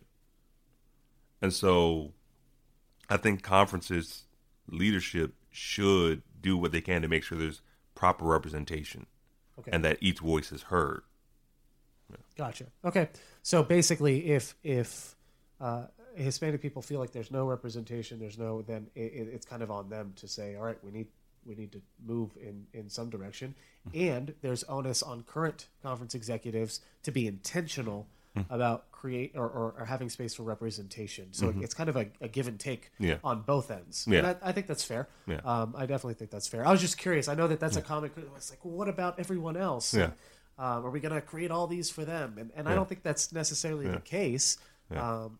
[1.42, 2.14] And so
[3.10, 4.24] I think conferences
[4.70, 7.62] leadership should do what they can to make sure there's
[7.96, 9.06] proper representation
[9.60, 9.72] okay.
[9.74, 11.04] and that each voice is heard.
[12.10, 12.18] Yeah.
[12.38, 12.66] Gotcha.
[12.86, 13.10] Okay.
[13.44, 15.16] So basically, if if
[15.60, 19.72] uh, Hispanic people feel like there's no representation, there's no, then it, it's kind of
[19.72, 21.08] on them to say, all right, we need
[21.46, 23.56] we need to move in in some direction,
[23.88, 24.10] mm-hmm.
[24.10, 28.54] and there's onus on current conference executives to be intentional mm-hmm.
[28.54, 31.28] about create or, or, or, having space for representation.
[31.32, 31.64] So mm-hmm.
[31.64, 33.16] it's kind of a, a, give and take yeah.
[33.24, 34.06] on both ends.
[34.08, 34.36] Yeah.
[34.44, 35.08] I, I, think that's fair.
[35.26, 35.40] Yeah.
[35.44, 36.66] Um, I definitely think that's fair.
[36.66, 37.28] I was just curious.
[37.28, 37.82] I know that that's yeah.
[37.82, 38.12] a common.
[38.36, 39.94] It's like, well, what about everyone else?
[39.94, 40.12] Yeah.
[40.62, 42.36] Um, are we going to create all these for them?
[42.38, 44.58] And, and I don't think that's necessarily the case.
[44.96, 45.40] Um,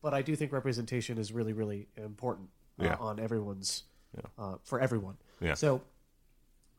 [0.00, 2.48] but I do think representation is really, really important
[2.80, 3.82] uh, on everyone's
[4.38, 5.16] uh, for everyone.
[5.40, 5.54] Yeah.
[5.54, 5.82] So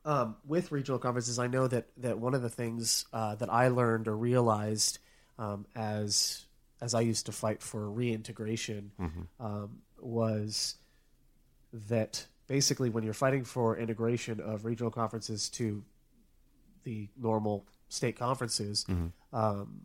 [0.06, 3.68] um, with regional conferences, I know that that one of the things uh, that I
[3.68, 5.00] learned or realized
[5.38, 6.46] um, as
[6.82, 9.46] as I used to fight for reintegration mm-hmm.
[9.46, 10.76] um, was
[11.74, 15.84] that basically when you're fighting for integration of regional conferences to
[16.88, 19.36] the normal state conferences, mm-hmm.
[19.38, 19.82] um,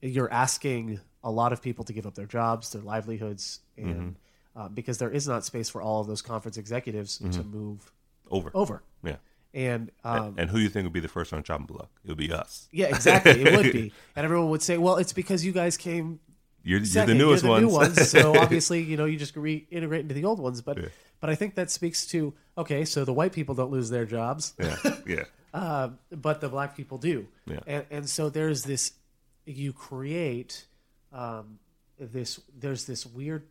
[0.00, 4.60] you're asking a lot of people to give up their jobs, their livelihoods, and mm-hmm.
[4.60, 7.50] uh, because there is not space for all of those conference executives to mm-hmm.
[7.50, 7.92] move
[8.30, 8.50] over.
[8.54, 8.82] Over.
[9.02, 9.16] Yeah.
[9.54, 11.90] And, um, and, and who you think would be the first on chopping block?
[12.04, 12.68] It would be us.
[12.70, 13.42] Yeah, exactly.
[13.42, 16.18] It would be, and everyone would say, "Well, it's because you guys came.
[16.64, 17.96] You're, you're the newest you're the ones.
[17.96, 18.10] New ones.
[18.10, 20.62] So obviously, you know, you just reintegrate into the old ones.
[20.62, 20.88] But yeah.
[21.20, 24.54] but I think that speaks to okay, so the white people don't lose their jobs.
[24.58, 25.24] Yeah, yeah.
[25.54, 27.28] uh, but the black people do.
[27.46, 27.60] Yeah.
[27.66, 28.92] And and so there's this,
[29.44, 30.66] you create,
[31.12, 31.58] um,
[31.98, 33.46] this there's this weird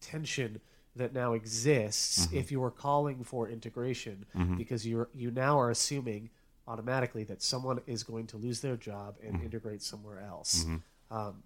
[0.00, 0.60] tension
[0.96, 2.36] that now exists mm-hmm.
[2.36, 4.56] if you are calling for integration mm-hmm.
[4.56, 6.30] because you're you now are assuming
[6.68, 9.46] automatically that someone is going to lose their job and mm-hmm.
[9.46, 10.64] integrate somewhere else.
[10.64, 11.16] Mm-hmm.
[11.16, 11.42] Um,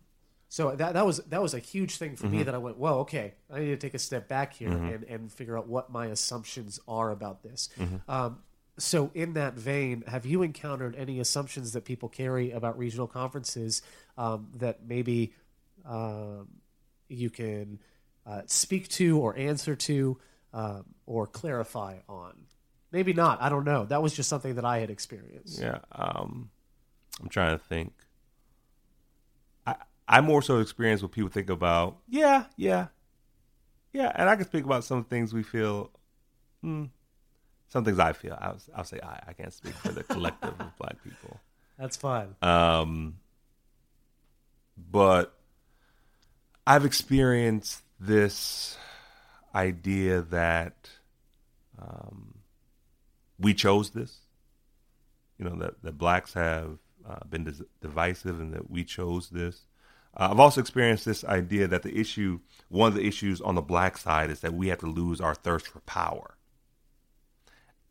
[0.49, 2.47] so that that was that was a huge thing for me mm-hmm.
[2.47, 4.87] that I went, well, okay, I need to take a step back here mm-hmm.
[4.87, 7.69] and, and figure out what my assumptions are about this.
[8.09, 8.39] Um,
[8.79, 13.83] so in that vein, have you encountered any assumptions that people carry about regional conferences
[14.17, 15.35] um, that maybe
[15.85, 16.49] um,
[17.09, 17.81] you can
[18.27, 20.19] uh, speak to or answer to
[20.53, 22.35] um, or clarify on.
[22.93, 23.41] Maybe not.
[23.43, 23.85] I don't know.
[23.85, 25.61] That was just something that I had experienced.
[25.61, 25.79] Yeah.
[25.93, 26.51] Um,
[27.21, 27.93] I'm trying to think.
[30.09, 31.99] I more so experience what people think about.
[32.09, 32.87] Yeah, yeah,
[33.93, 34.11] yeah.
[34.15, 35.91] And I can speak about some things we feel.
[36.63, 36.87] Hmm,
[37.69, 38.37] some things I feel.
[38.41, 39.21] I'll, I'll say I.
[39.29, 41.39] I can't speak for the collective of Black people.
[41.79, 42.35] That's fine.
[42.43, 43.19] Um,
[44.91, 45.35] but
[46.67, 48.77] I've experienced this
[49.55, 50.91] idea that
[51.79, 52.39] um,
[53.39, 54.19] we chose this.
[55.39, 59.67] You know that that blacks have uh, been dis- divisive and that we chose this.
[60.19, 63.63] Uh, I've also experienced this idea that the issue, one of the issues on the
[63.63, 66.37] black side, is that we have to lose our thirst for power.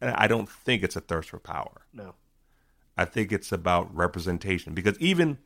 [0.01, 1.85] And I don't think it's a thirst for power.
[1.93, 2.15] No,
[2.97, 5.37] I think it's about representation because even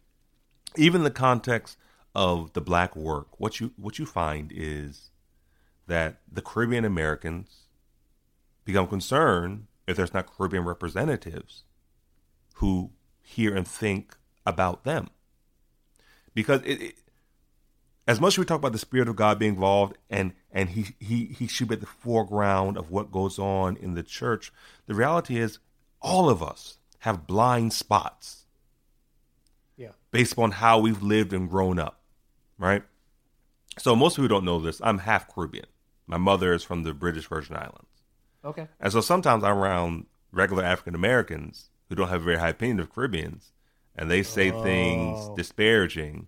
[0.75, 1.77] even the context
[2.15, 5.11] of the black work, what you what you find is
[5.87, 7.67] that the Caribbean Americans
[8.65, 11.63] become concerned if there's not Caribbean representatives
[12.55, 12.91] who
[13.21, 15.09] hear and think about them.
[16.33, 16.95] Because it, it,
[18.07, 20.87] as much as we talk about the Spirit of God being involved and and he,
[20.99, 24.51] he he should be at the foreground of what goes on in the church,
[24.87, 25.59] the reality is
[26.01, 28.45] all of us have blind spots
[29.77, 29.91] Yeah.
[30.11, 32.01] based upon how we've lived and grown up,
[32.57, 32.83] right?
[33.79, 34.81] So most people don't know this.
[34.83, 35.65] I'm half Caribbean.
[36.07, 38.03] My mother is from the British Virgin Islands.
[38.43, 38.67] Okay.
[38.79, 42.79] And so sometimes I'm around regular African Americans who don't have a very high opinion
[42.79, 43.51] of Caribbeans,
[43.95, 45.35] and they say things Oh.
[45.35, 46.27] disparaging,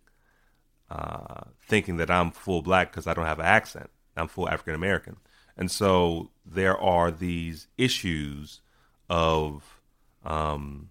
[0.89, 3.89] uh, thinking that I'm full black because I don't have an accent.
[4.15, 5.17] I'm full African American.
[5.58, 8.62] And so there are these issues
[9.10, 9.80] of
[10.26, 10.89] um,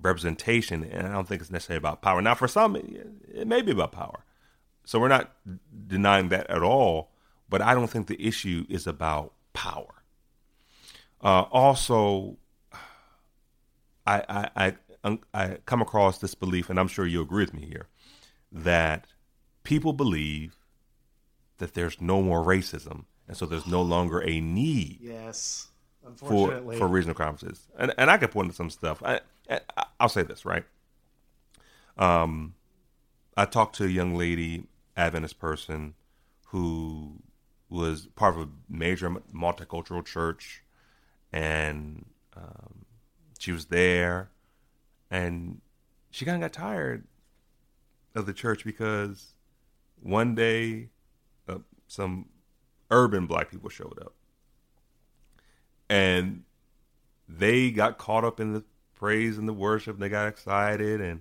[0.00, 2.20] representation, and I don't think it's necessarily about power.
[2.22, 4.24] Now, for some, it, it may be about power.
[4.84, 5.32] So we're not
[5.86, 7.12] denying that at all,
[7.48, 10.02] but I don't think the issue is about power.
[11.22, 12.36] Uh, also,
[14.06, 14.76] I, I, I,
[15.34, 17.88] I come across this belief, and I'm sure you agree with me here,
[18.50, 19.06] that
[19.64, 20.56] people believe
[21.58, 25.68] that there's no more racism, and so there's no longer a need Yes.
[26.02, 26.78] for Unfortunately.
[26.78, 27.66] for regional conferences.
[27.78, 29.02] And and I could point to some stuff.
[29.02, 29.60] I, I
[30.00, 30.64] I'll say this right.
[31.96, 32.54] Um,
[33.36, 34.64] I talked to a young lady,
[34.96, 35.94] Adventist person,
[36.48, 37.20] who
[37.68, 40.62] was part of a major multicultural church,
[41.32, 42.04] and
[42.36, 42.84] um,
[43.38, 44.30] she was there,
[45.12, 45.60] and
[46.10, 47.04] she kind of got tired
[48.14, 49.34] of the church because
[50.00, 50.88] one day
[51.46, 52.30] uh, some
[52.90, 54.14] urban black people showed up.
[55.90, 56.44] And
[57.28, 59.96] they got caught up in the praise and the worship.
[59.96, 61.20] And they got excited and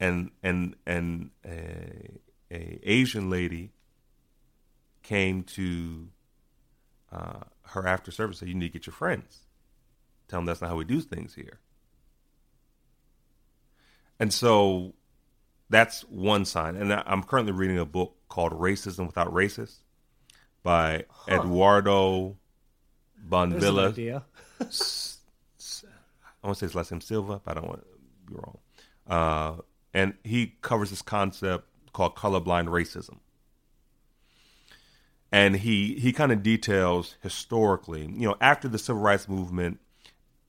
[0.00, 3.70] and and and a, a asian lady
[5.02, 6.08] came to
[7.12, 9.40] uh, her after service and said you need to get your friends.
[10.26, 11.60] Tell them that's not how we do things here
[14.20, 14.94] and so
[15.68, 19.78] that's one sign and i'm currently reading a book called racism without racists
[20.62, 22.36] by eduardo
[23.50, 23.92] There's an Bonilla.
[26.42, 27.86] I want to say his last name Silva, but I don't want to
[28.26, 28.58] be wrong.
[29.06, 33.18] Uh, and he covers this concept called colorblind racism.
[35.32, 39.78] And he he kind of details historically, you know, after the civil rights movement,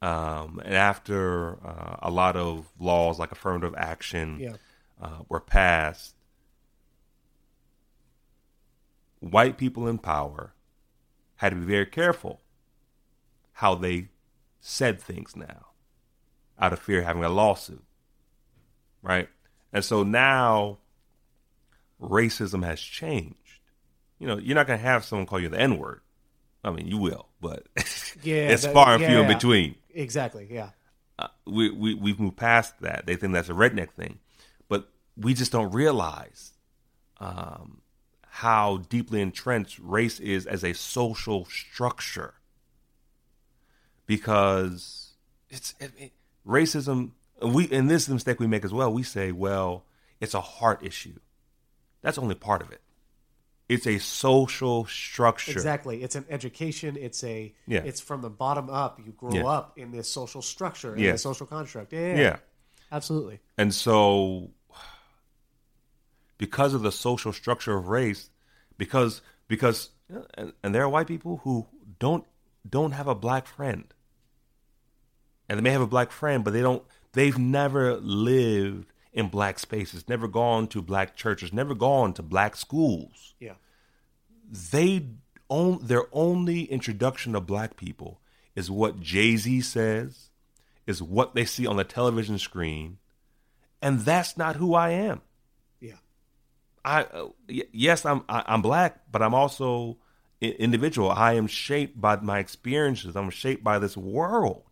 [0.01, 4.55] um, and after uh, a lot of laws like affirmative action Yeah.
[5.01, 6.15] uh, were passed,
[9.19, 10.53] white people in power
[11.37, 12.41] had to be very careful
[13.53, 14.07] how they
[14.59, 15.67] said things now
[16.59, 17.83] out of fear of having a lawsuit.
[19.01, 19.29] Right?
[19.73, 20.79] And so now
[22.01, 23.35] racism has changed.
[24.19, 26.01] You know, you're not going to have someone call you the N word.
[26.63, 27.65] I mean, you will, but
[28.23, 29.33] Yeah, it's that- far and few yeah, in yeah.
[29.35, 29.75] between.
[29.93, 30.47] Exactly.
[30.49, 30.69] Yeah.
[31.19, 33.05] Uh, we, we, we've moved past that.
[33.05, 34.19] They think that's a redneck thing.
[34.69, 36.51] But we just don't realize
[37.19, 37.81] um,
[38.27, 42.33] how deeply entrenched race is as a social structure
[44.05, 45.13] because
[45.49, 46.11] it's it, it-
[46.47, 47.11] racism.
[47.41, 48.93] We and this is the mistake we make as well.
[48.93, 49.85] We say, well,
[50.19, 51.19] it's a heart issue.
[52.03, 52.81] That's only part of it.
[53.71, 55.53] It's a social structure.
[55.53, 56.03] Exactly.
[56.03, 56.97] It's an education.
[56.99, 57.53] It's a.
[57.67, 57.83] Yeah.
[57.85, 58.99] It's from the bottom up.
[59.05, 59.45] You grow Yeah.
[59.45, 61.13] up in this social structure, in Yeah.
[61.13, 61.93] this social construct.
[61.93, 62.15] Yeah, yeah.
[62.21, 62.35] Yeah.
[62.91, 63.39] Absolutely.
[63.57, 64.49] And so,
[66.37, 68.29] because of the social structure of race,
[68.77, 69.89] because because
[70.37, 71.67] and, and there are white people who
[71.99, 72.25] don't
[72.69, 73.85] don't have a black friend,
[75.47, 76.83] and they may have a black friend, but they don't.
[77.13, 82.55] They've never lived in black spaces, never gone to black churches, never gone to black
[82.55, 83.35] schools.
[83.39, 83.55] Yeah.
[84.49, 85.05] They
[85.49, 88.21] own their only introduction to black people
[88.55, 90.29] is what Jay Z says,
[90.87, 92.97] is what they see on the television screen,
[93.81, 95.21] and that's not who I am.
[95.79, 95.95] Yeah.
[96.83, 99.97] I uh, y- yes, I'm I, I'm black, but I'm also
[100.41, 101.09] i- individual.
[101.11, 103.15] I am shaped by my experiences.
[103.15, 104.63] I'm shaped by this world,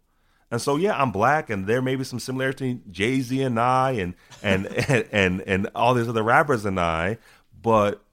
[0.52, 3.92] and so yeah, I'm black, and there may be some similarity Jay Z and I,
[3.92, 7.18] and and, and and and all these other rappers and I,
[7.62, 8.04] but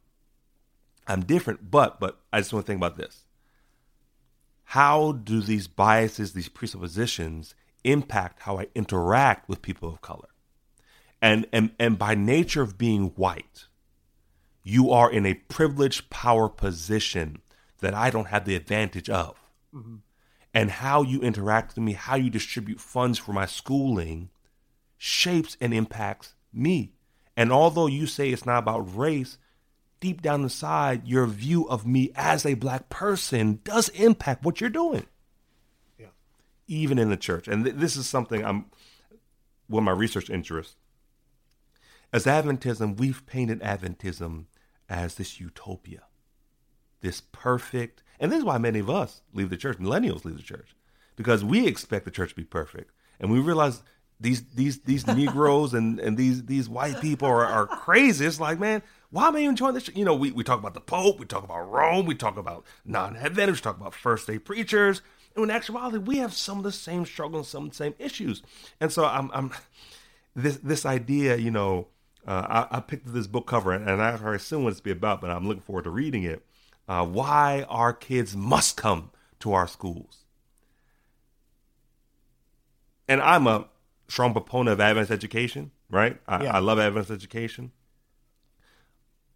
[1.07, 1.70] I'm different.
[1.70, 3.25] But but I just want to think about this.
[4.70, 7.54] How do these biases, these presuppositions,
[7.85, 10.29] impact how I interact with people of color?
[11.23, 13.67] and and and by nature of being white
[14.63, 17.40] you are in a privileged power position
[17.81, 19.37] that i don't have the advantage of
[19.75, 19.96] mm-hmm.
[20.57, 24.31] And how you interact with me how you distribute funds for my schooling
[24.96, 26.94] shapes and impacts me.
[27.37, 29.37] And although you say it's not about race
[30.00, 34.71] deep down inside your view of me as a black person does impact what you're
[34.71, 35.04] doing.
[35.98, 36.07] Yeah.
[36.67, 37.48] even in the church.
[37.48, 38.65] And th- this is something i'm
[39.67, 40.77] one of my research interests
[42.15, 44.46] as Adventism, we've painted Adventism
[44.88, 46.04] as this utopia,
[47.02, 50.42] this perfect, and this is why many of us leave the church, millennials leave the
[50.42, 50.75] church,
[51.17, 52.92] because we expect the church to be perfect.
[53.21, 53.83] and we realize
[54.21, 58.25] these these these Negroes and and these these white people are, are crazy.
[58.25, 59.88] It's like, man, why am I even joining this?
[59.94, 62.64] You know, we, we talk about the Pope, we talk about Rome, we talk about
[62.85, 65.02] non-Adventists, we talk about first day preachers.
[65.35, 68.42] And in actuality, we have some of the same struggles, some of the same issues.
[68.81, 69.52] And so I'm, I'm
[70.35, 71.88] this this idea, you know,
[72.27, 75.21] uh, I, I, picked this book cover, and I already assume what it's be about,
[75.21, 76.44] but I'm looking forward to reading it.
[76.89, 79.11] Uh, why our kids must come
[79.41, 80.25] to our schools.
[83.09, 83.69] And I'm a
[84.09, 86.19] strong proponent of Adventist education, right?
[86.27, 86.57] I, yeah.
[86.57, 87.73] I love Adventist education.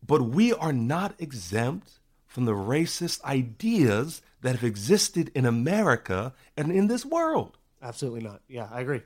[0.05, 6.71] But we are not exempt from the racist ideas that have existed in America and
[6.73, 7.59] in this world.
[7.83, 8.41] Absolutely not.
[8.49, 9.03] Yeah, I agree.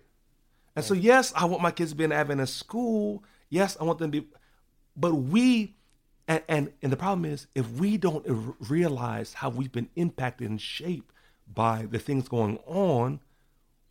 [0.77, 0.89] And yeah.
[0.89, 3.25] so, yes, I want my kids to be in Adventist school.
[3.49, 4.29] Yes, I want them to be,
[4.97, 5.75] but we,
[6.27, 10.61] and, and, and the problem is, if we don't realize how we've been impacted and
[10.61, 11.13] shaped
[11.53, 13.21] by the things going on,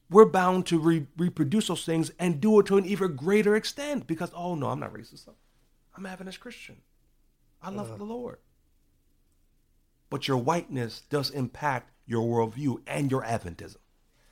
[0.09, 4.07] we're bound to re- reproduce those things and do it to an even greater extent
[4.07, 5.27] because, oh no, I'm not racist.
[5.95, 6.77] I'm an Adventist Christian.
[7.61, 8.37] I love uh, the Lord.
[10.09, 13.77] But your whiteness does impact your worldview and your Adventism.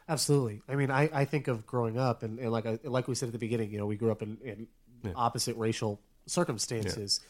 [0.09, 0.61] Absolutely.
[0.67, 3.27] I mean, I, I think of growing up, and, and like I, like we said
[3.27, 4.67] at the beginning, you know, we grew up in, in
[5.03, 5.11] yeah.
[5.15, 7.27] opposite racial circumstances, yeah.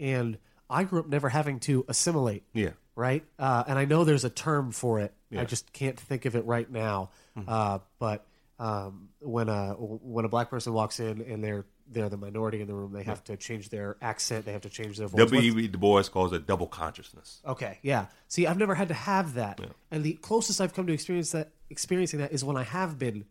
[0.00, 0.38] And
[0.68, 2.44] I grew up never having to assimilate.
[2.52, 2.70] Yeah.
[2.96, 3.24] Right.
[3.38, 5.12] Uh, and I know there's a term for it.
[5.30, 5.42] Yeah.
[5.42, 7.10] I just can't think of it right now.
[7.38, 7.48] Mm-hmm.
[7.48, 8.26] Uh, but
[8.58, 12.68] um, when a when a black person walks in and they're they're the minority in
[12.68, 12.92] the room.
[12.92, 13.34] They have yeah.
[13.34, 14.44] to change their accent.
[14.44, 15.18] They have to change their voice.
[15.18, 15.58] W.
[15.58, 15.66] E.
[15.66, 17.40] Du Bois calls it double consciousness.
[17.46, 18.06] Okay, yeah.
[18.28, 19.66] See, I've never had to have that, yeah.
[19.90, 23.24] and the closest I've come to experience that experiencing that is when I have been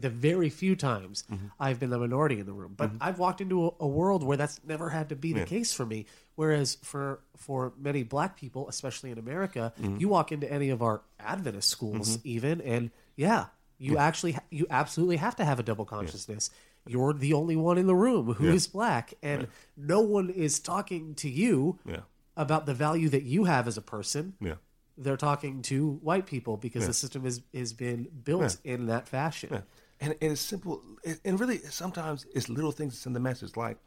[0.00, 1.46] the very few times mm-hmm.
[1.58, 2.74] I've been the minority in the room.
[2.76, 3.02] But mm-hmm.
[3.02, 5.46] I've walked into a, a, world where that's never had to be the yeah.
[5.46, 6.06] case for me.
[6.34, 9.98] Whereas for for many black people, especially in America, mm-hmm.
[9.98, 12.28] you walk into any of our Adventist schools, mm-hmm.
[12.28, 13.46] even, and yeah,
[13.78, 16.50] you actually you absolutely have to have a double consciousness
[16.86, 18.52] you're the only one in the room who yeah.
[18.52, 22.00] is black, and no one is talking to you yeah.
[22.36, 24.34] about the value that you have as a person.
[24.40, 24.54] Yeah.
[24.96, 26.88] They're talking to white people because yeah.
[26.88, 29.62] the system has has been built in that fashion.
[30.00, 30.82] And, and it's simple,
[31.24, 33.56] and really sometimes it's little things that send the message.
[33.56, 33.78] Like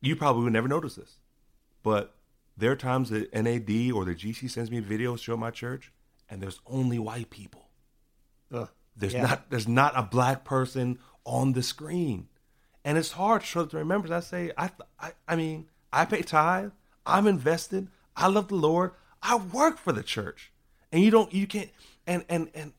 [0.00, 1.18] you probably would never notice this,
[1.82, 2.14] but
[2.56, 5.92] there are times that NAD or the GC sends me videos show my church,
[6.28, 7.68] and there's only white people.
[8.52, 8.68] Ugh.
[8.96, 12.28] There's not there's not a black person on the screen.
[12.84, 14.12] And it's hard to remember.
[14.12, 16.70] I say, I, I, I mean, I pay tithe.
[17.06, 17.88] I'm invested.
[18.16, 18.92] I love the Lord.
[19.22, 20.52] I work for the church.
[20.90, 21.70] And you don't, you can't,
[22.06, 22.72] and, and, and,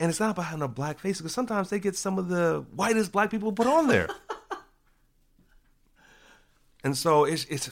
[0.00, 2.64] and it's not about having a black face because sometimes they get some of the
[2.74, 4.08] whitest black people put on there.
[6.84, 7.70] and so it's, it's,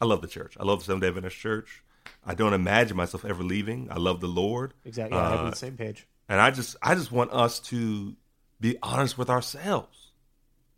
[0.00, 0.56] I love the church.
[0.58, 1.82] I love the Seventh day Adventist church.
[2.24, 3.88] I don't imagine myself ever leaving.
[3.90, 4.74] I love the Lord.
[4.84, 5.16] Exactly.
[5.16, 6.06] Yeah, uh, I'm on the same page.
[6.28, 8.16] And I just, I just want us to
[8.60, 10.10] be honest with ourselves.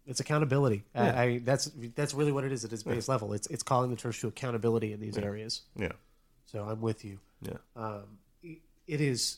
[0.06, 0.84] It's accountability.
[0.94, 1.02] Yeah.
[1.02, 3.12] I, I, that's that's really what it is at its base yeah.
[3.12, 3.34] level.
[3.34, 5.24] It's it's calling the church to accountability in these yeah.
[5.24, 5.62] areas.
[5.76, 5.92] Yeah.
[6.46, 7.18] So I'm with you.
[7.42, 7.58] Yeah.
[7.76, 8.04] Um,
[8.42, 9.36] it is,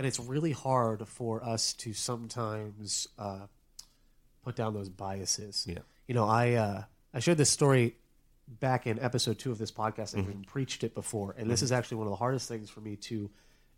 [0.00, 3.40] and it's really hard for us to sometimes uh,
[4.42, 5.66] put down those biases.
[5.68, 5.80] Yeah.
[6.08, 6.82] You know, I uh,
[7.12, 7.96] I shared this story
[8.48, 10.16] back in episode two of this podcast.
[10.16, 10.40] I've mm-hmm.
[10.44, 11.50] preached it before, and mm-hmm.
[11.50, 13.28] this is actually one of the hardest things for me to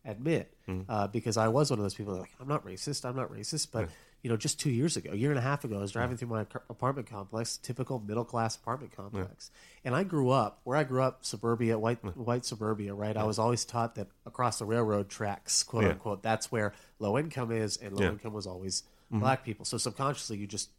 [0.04, 0.88] admit mm-hmm.
[0.88, 3.32] uh, because I was one of those people that like I'm not racist, I'm not
[3.32, 3.88] racist, but.
[4.22, 6.12] You know, just two years ago, a year and a half ago, I was driving
[6.12, 6.18] yeah.
[6.18, 9.88] through my apartment complex, typical middle class apartment complex, yeah.
[9.88, 13.16] and I grew up where I grew up, suburbia, white white suburbia, right?
[13.16, 17.50] I was always taught that across the railroad tracks, quote unquote, that's where low income
[17.50, 19.20] is, and low income was always mm-hmm.
[19.20, 19.64] black people.
[19.64, 20.70] So subconsciously, you just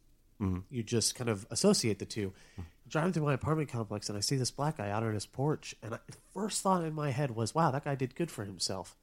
[0.41, 0.59] mm-hmm.
[0.69, 2.61] you just kind of associate the 2 mm-hmm.
[2.89, 5.73] Driving through my apartment complex, and I see this black guy out on his porch,
[5.81, 5.99] and I,
[6.33, 8.95] first thought in my head was, "Wow, that guy did good for himself."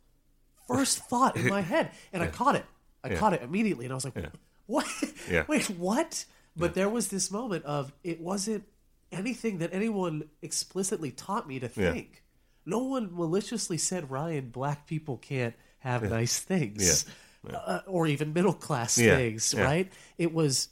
[0.70, 2.64] first thought in my head, and I caught it.
[3.02, 4.14] I caught it immediately, and I was like,
[4.66, 4.86] "What?
[5.48, 6.24] Wait, what?"
[6.56, 8.64] But there was this moment of it wasn't
[9.12, 12.22] anything that anyone explicitly taught me to think.
[12.66, 17.06] No one maliciously said, "Ryan, black people can't have nice things."
[17.50, 19.90] Uh, or even middle class things, right?
[20.18, 20.68] It was,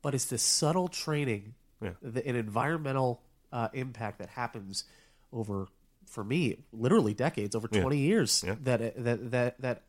[0.00, 3.20] but it's this subtle training, the, an environmental
[3.52, 4.84] uh, impact that happens
[5.32, 5.66] over
[6.06, 8.08] for me literally decades over 20 yeah.
[8.08, 8.54] years yeah.
[8.62, 9.82] that that that that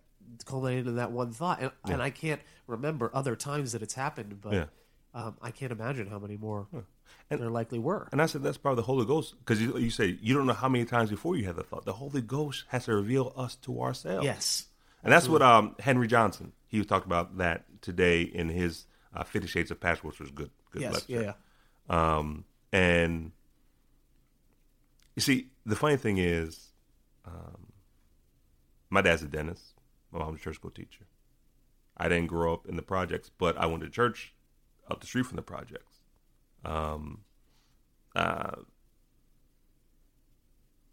[0.46, 1.62] culminated in that one thought.
[1.62, 1.94] And, yeah.
[1.94, 4.70] and I can't remember other times that it's happened but
[5.14, 6.68] um, I can't imagine how many more
[7.30, 8.08] and, there likely were.
[8.12, 10.54] and I said that's probably the Holy Ghost because you, you say you don't know
[10.54, 11.86] how many times before you had the thought.
[11.86, 14.26] The Holy Ghost has to reveal us to ourselves.
[14.26, 14.66] Yes.
[15.04, 19.24] And that's what um, Henry Johnson he was talking about that today in his uh,
[19.24, 21.36] Fifty Shades of Passion which was good good yes, lecture.
[21.90, 22.18] Yeah.
[22.18, 23.32] Um, and
[25.16, 26.68] you see the funny thing is,
[27.26, 27.68] um,
[28.90, 29.74] my dad's a dentist.
[30.12, 31.06] My mom's a church school teacher.
[31.98, 34.34] I didn't grow up in the projects, but I went to church
[34.90, 36.00] up the street from the projects.
[36.64, 37.22] Um,
[38.16, 38.56] uh,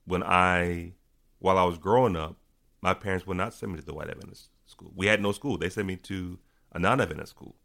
[0.05, 0.93] when I,
[1.39, 2.37] while I was growing up,
[2.83, 4.93] my parents would not send me to the white Adventist school.
[4.95, 5.59] We had no school.
[5.59, 6.39] They sent me to
[6.73, 7.57] a non-Adventist school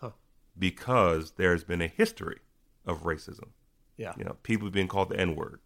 [0.00, 0.10] Huh.
[0.58, 2.38] because there's been a history
[2.84, 3.50] of racism.
[3.96, 4.14] Yeah.
[4.16, 5.60] You know, people being called the N word.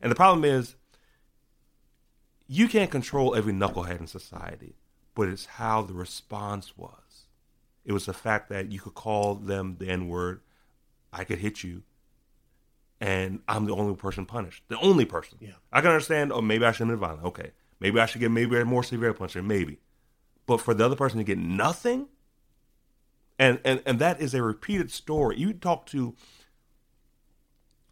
[0.00, 0.76] And the problem is,
[2.46, 4.76] you can't control every knucklehead in society,
[5.14, 7.26] but it's how the response was.
[7.84, 10.40] It was the fact that you could call them the N word,
[11.12, 11.82] I could hit you,
[13.00, 14.64] and I'm the only person punished.
[14.68, 15.38] The only person.
[15.40, 15.52] Yeah.
[15.72, 17.26] I can understand, oh, maybe I shouldn't have been violent.
[17.26, 17.50] Okay.
[17.78, 19.78] Maybe I should get maybe a more severe punishment, maybe.
[20.46, 22.08] But for the other person to get nothing,
[23.38, 25.38] and and, and that is a repeated story.
[25.38, 26.14] You talk to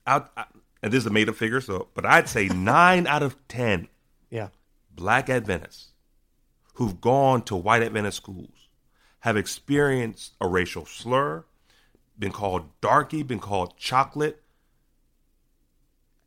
[0.06, 0.32] out,
[0.82, 3.88] and this is a made up figure, so but I'd say nine out of ten
[4.34, 4.48] Yeah.
[4.90, 5.92] black Adventists
[6.74, 8.68] who've gone to white Adventist schools
[9.20, 11.44] have experienced a racial slur,
[12.18, 14.42] been called darky, been called chocolate.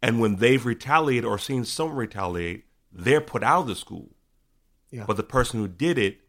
[0.02, 4.12] And when they've retaliated or seen someone retaliate, they're put out of the school.
[4.90, 5.04] Yeah.
[5.06, 6.20] But the person who did it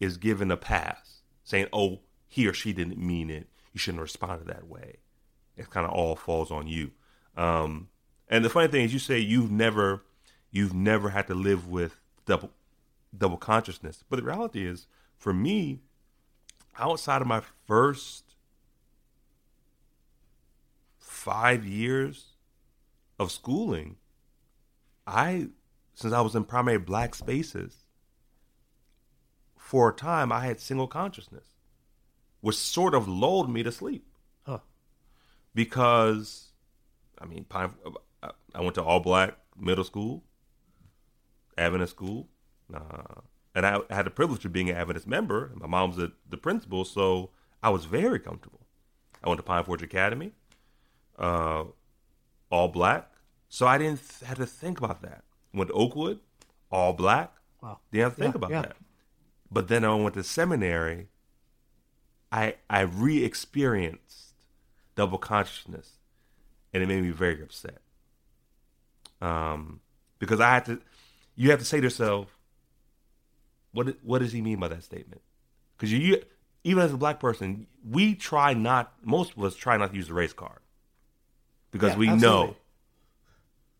[0.00, 3.48] is given a pass, saying, oh, he or she didn't mean it.
[3.74, 4.96] You shouldn't have responded that way.
[5.54, 6.92] It kind of all falls on you.
[7.36, 7.88] Um,
[8.26, 10.02] and the funny thing is, you say you've never,
[10.56, 12.50] you've never had to live with double,
[13.16, 14.02] double consciousness.
[14.08, 14.86] But the reality is,
[15.18, 15.80] for me,
[16.78, 18.24] outside of my first
[20.98, 22.36] five years
[23.18, 23.96] of schooling,
[25.06, 25.48] I,
[25.94, 27.84] since I was in primary black spaces,
[29.58, 31.48] for a time I had single consciousness,
[32.40, 34.06] which sort of lulled me to sleep
[34.46, 34.60] Huh.
[35.54, 36.52] because,
[37.18, 37.68] I mean, I
[38.60, 40.22] went to all black middle school,
[41.58, 42.28] Adventist school,
[42.74, 43.20] uh,
[43.54, 45.52] and I had the privilege of being an Adventist member.
[45.56, 47.30] My mom's the, the principal, so
[47.62, 48.60] I was very comfortable.
[49.24, 50.32] I went to Pine Forge Academy,
[51.18, 51.64] uh,
[52.50, 53.10] all black,
[53.48, 55.24] so I didn't th- have to think about that.
[55.54, 56.20] Went to Oakwood,
[56.70, 57.32] all black,
[57.62, 57.78] Wow.
[57.90, 58.62] didn't have to think Yeah, about yeah.
[58.62, 58.76] that.
[59.50, 61.08] But then I went to seminary.
[62.30, 64.34] I I re-experienced
[64.96, 65.92] double consciousness,
[66.74, 67.78] and it made me very upset.
[69.20, 69.80] Um,
[70.18, 70.80] because I had to,
[71.36, 72.28] you have to say to yourself,
[73.72, 75.20] what what does he mean by that statement?
[75.76, 76.22] Because you, you
[76.64, 78.92] even as a black person, we try not.
[79.04, 80.58] Most of us try not to use the race card
[81.70, 82.46] because Yeah, we absolutely.
[82.48, 82.56] know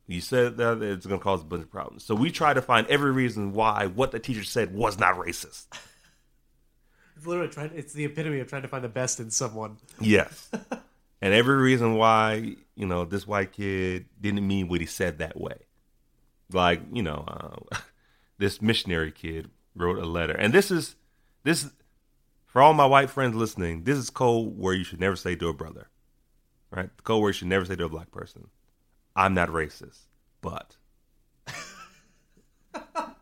[0.06, 2.04] you said that it's going to cause a bunch of problems.
[2.04, 5.66] So we try to find every reason why what the teacher said was not racist.
[7.16, 7.72] It's literally trying.
[7.74, 9.78] It's the epitome of trying to find the best in someone.
[10.00, 10.50] Yes.
[11.22, 15.40] and every reason why, you know, this white kid didn't mean what he said that
[15.40, 15.56] way.
[16.52, 17.76] Like, you know, uh,
[18.38, 20.34] this missionary kid wrote a letter.
[20.34, 20.96] And this is,
[21.42, 21.70] this,
[22.46, 25.48] for all my white friends listening, this is code where you should never say to
[25.48, 25.88] a brother,
[26.70, 26.94] right?
[26.96, 28.48] The code where you should never say to a black person,
[29.14, 30.00] I'm not racist,
[30.40, 30.76] but.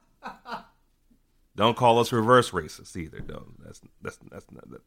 [1.56, 3.20] Don't call us reverse racist either.
[3.20, 3.64] Don't.
[3.64, 4.80] That's that's that's not that.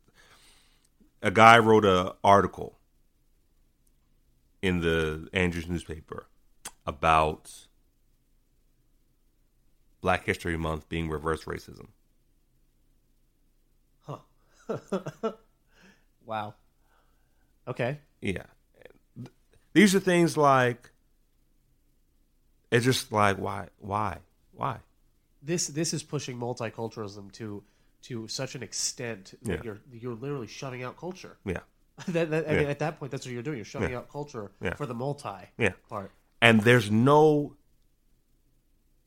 [1.21, 2.77] A guy wrote an article
[4.61, 6.27] in the Andrews newspaper
[6.85, 7.66] about
[10.01, 11.87] Black History Month being reverse racism.
[14.01, 14.17] Huh.
[16.25, 16.53] wow.
[17.67, 17.99] Okay.
[18.21, 18.43] Yeah.
[19.73, 20.91] These are things like
[22.71, 24.17] it's just like why why
[24.53, 24.77] why
[25.41, 27.63] This this is pushing multiculturalism to
[28.03, 29.61] to such an extent that Yeah.
[29.63, 31.37] you're you're literally shutting out culture.
[31.45, 31.59] yeah
[32.09, 33.57] that, that, I mean, at that point, that's what you're doing.
[33.57, 33.97] You're shutting Yeah.
[33.97, 34.75] out culture Yeah.
[34.75, 36.11] for the multi yeah part.
[36.41, 37.55] and there's no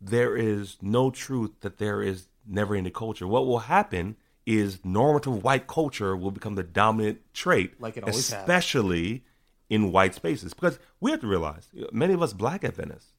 [0.00, 5.42] there is no truth that there is never any culture what will happen is normative
[5.44, 8.40] white culture will become the dominant trait Like it always has.
[8.40, 9.24] especially
[9.68, 13.12] in white spaces because we have to realize many of us black Adventists,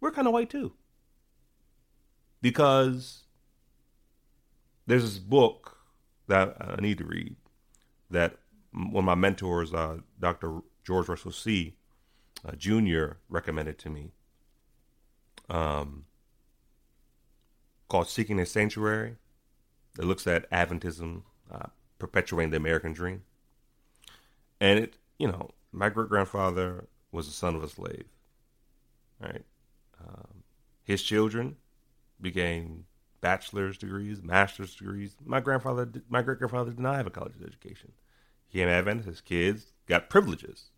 [0.00, 0.72] we're kind of white too
[2.40, 3.24] because
[4.86, 5.78] there's this book
[6.28, 7.34] that i need to read
[8.10, 8.36] that
[8.72, 11.74] one of my mentors uh, dr george russell c
[12.44, 13.12] uh, Jr.
[13.28, 14.10] recommended to me,
[15.52, 16.04] um,
[17.88, 19.16] called "Seeking a Sanctuary."
[19.98, 21.66] It looks at Adventism uh,
[21.98, 23.22] perpetuating the American dream,
[24.60, 28.06] and it, you know, my great grandfather was the son of a slave,
[29.20, 29.44] right?
[30.00, 30.42] Um,
[30.82, 31.56] his children
[32.20, 32.86] became
[33.20, 35.14] bachelor's degrees, master's degrees.
[35.24, 37.92] My grandfather, did- my great grandfather, did not have a college education.
[38.48, 39.08] He became Adventist.
[39.08, 40.70] His kids got privileges,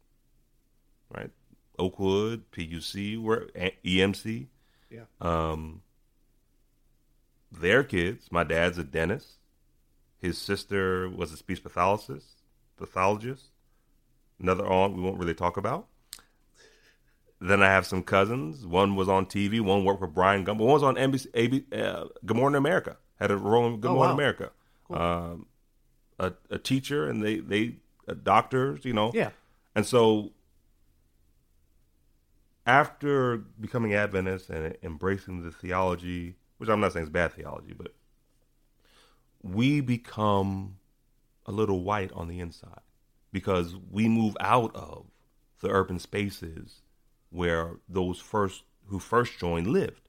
[1.14, 1.30] right?
[1.78, 3.46] Oakwood, PUC, where
[3.84, 4.48] EMC.
[4.94, 5.02] Yeah.
[5.20, 5.82] Um,
[7.50, 8.28] their kids.
[8.30, 9.38] My dad's a dentist.
[10.20, 12.26] His sister was a speech pathologist.
[12.76, 13.46] Pathologist.
[14.40, 15.86] Another aunt we won't really talk about.
[17.40, 18.64] Then I have some cousins.
[18.66, 19.60] One was on TV.
[19.60, 20.60] One worked for Bryant Gumbel.
[20.60, 22.96] One was on NBC, AB, uh, Good Morning America.
[23.20, 24.14] Had a role in Good Oh, Morning wow.
[24.14, 24.50] America.
[24.90, 25.46] Um,
[26.18, 27.76] a, a teacher and they they
[28.08, 28.84] uh, doctors.
[28.84, 29.10] You know.
[29.14, 29.30] Yeah.
[29.74, 30.30] And so,
[32.66, 37.94] after becoming Adventist and embracing the theology, which I'm not saying is bad theology, but
[39.42, 40.76] we become
[41.46, 42.80] a little white on the inside
[43.32, 45.06] because we move out of
[45.60, 46.80] the urban spaces
[47.30, 50.08] where those first who first joined lived,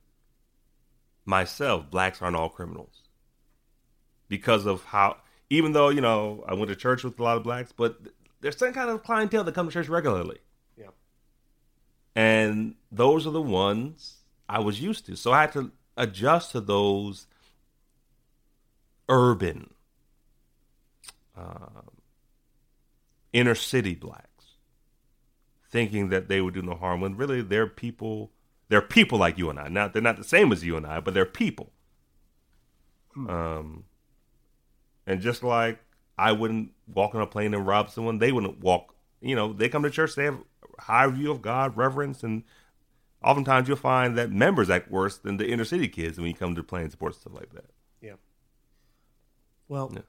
[1.26, 3.04] myself, blacks aren't all criminals.
[4.28, 5.18] Because of how,
[5.52, 8.00] even though, you know, I went to church with a lot of blacks, but
[8.40, 10.38] there's some kind of clientele that come to church regularly.
[10.78, 10.94] Yep.
[12.16, 15.18] And those are the ones I was used to.
[15.18, 17.28] So I had to adjust to those
[19.10, 19.74] urban,
[21.36, 21.92] um,
[23.34, 24.56] inner city blacks,
[25.70, 28.32] thinking that they would do no harm when really they're people.
[28.70, 29.68] They're people like you and I.
[29.68, 31.74] Now they're not the same as you and I, but they're people.
[33.18, 33.84] Um,
[35.12, 35.80] and just like
[36.18, 38.94] I wouldn't walk on a plane and rob someone, they wouldn't walk.
[39.22, 40.40] You know, they come to church, they have
[40.78, 42.44] a high view of God, reverence, and
[43.24, 46.56] oftentimes you'll find that members act worse than the inner city kids when you come
[46.56, 47.70] to playing sports and stuff like that.
[48.02, 48.14] Yeah.
[49.68, 50.02] Well, Yeah.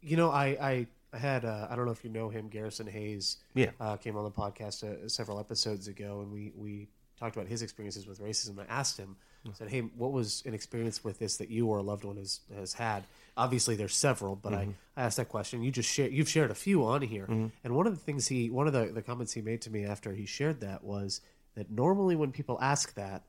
[0.00, 2.86] you know, I I, I had uh, I don't know if you know him, Garrison
[2.86, 3.38] Hayes.
[3.54, 3.70] Yeah.
[3.80, 7.62] uh, came on the podcast uh, several episodes ago, and we we talked about his
[7.62, 8.58] experiences with racism.
[8.60, 9.16] I asked him,
[9.54, 12.40] said, "Hey, what was an experience with this that you or a loved one has
[12.54, 13.04] has had?"
[13.38, 14.70] Obviously, there's several, but I, mm-hmm.
[14.96, 15.62] I asked that question.
[15.62, 17.46] You just share, you've shared a few on here, mm-hmm.
[17.62, 19.84] and one of the things he, one of the, the comments he made to me
[19.84, 21.20] after he shared that was
[21.54, 23.22] that normally when people ask that,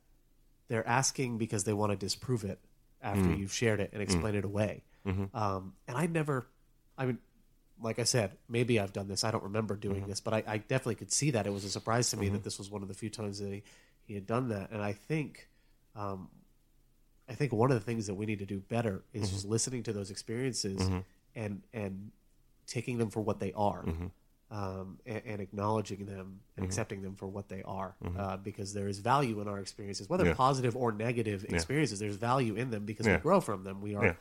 [0.67, 2.59] they're asking because they want to disprove it
[3.01, 3.39] after mm.
[3.39, 4.03] you've shared it and mm.
[4.03, 4.83] explain it away.
[5.05, 5.35] Mm-hmm.
[5.35, 6.47] Um, and I never,
[6.97, 7.19] I mean,
[7.81, 9.23] like I said, maybe I've done this.
[9.23, 11.47] I don't remember doing this, but I, I definitely could see that.
[11.47, 13.51] It was a surprise to me that this was one of the few times that
[13.51, 13.63] he,
[14.05, 14.71] he had done that.
[14.71, 15.47] And I think,
[15.95, 16.29] um,
[17.29, 19.51] I think one of the things that we need to do better is just mm-hmm.
[19.51, 20.99] listening to those experiences mm-hmm.
[21.35, 22.11] and and
[22.65, 24.07] taking them for what they are, mm-hmm.
[24.55, 28.87] um, and, and acknowledging them and accepting them for what they are, uh, because there
[28.87, 30.35] is value in our experiences, whether Yeah.
[30.35, 31.99] positive or negative experiences.
[31.99, 33.15] There's value in them because Yeah.
[33.17, 33.81] we grow from them.
[33.81, 34.15] We are Yeah.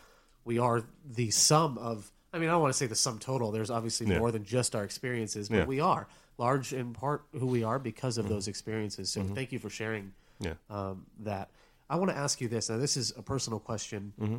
[0.44, 2.12] we are the sum of.
[2.32, 3.50] I mean, I don't want to say the sum total.
[3.52, 4.18] There's obviously Yeah.
[4.18, 5.64] more than just our experiences, but Yeah.
[5.64, 9.10] we are large in part who we are because of those experiences.
[9.10, 10.54] So thank you for sharing Yeah.
[10.70, 11.50] um, that.
[11.90, 12.68] I want to ask you this.
[12.70, 14.12] Now, this is a personal question.
[14.20, 14.36] Mm-hmm.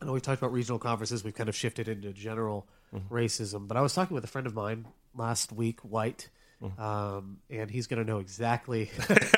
[0.00, 1.24] I know we talked about regional conferences.
[1.24, 3.14] We've kind of shifted into general Mm-hmm.
[3.14, 3.68] racism.
[3.68, 6.30] But I was talking with a friend of mine last week, White,
[6.62, 6.80] Mm-hmm.
[6.82, 8.90] um, and he's going to know exactly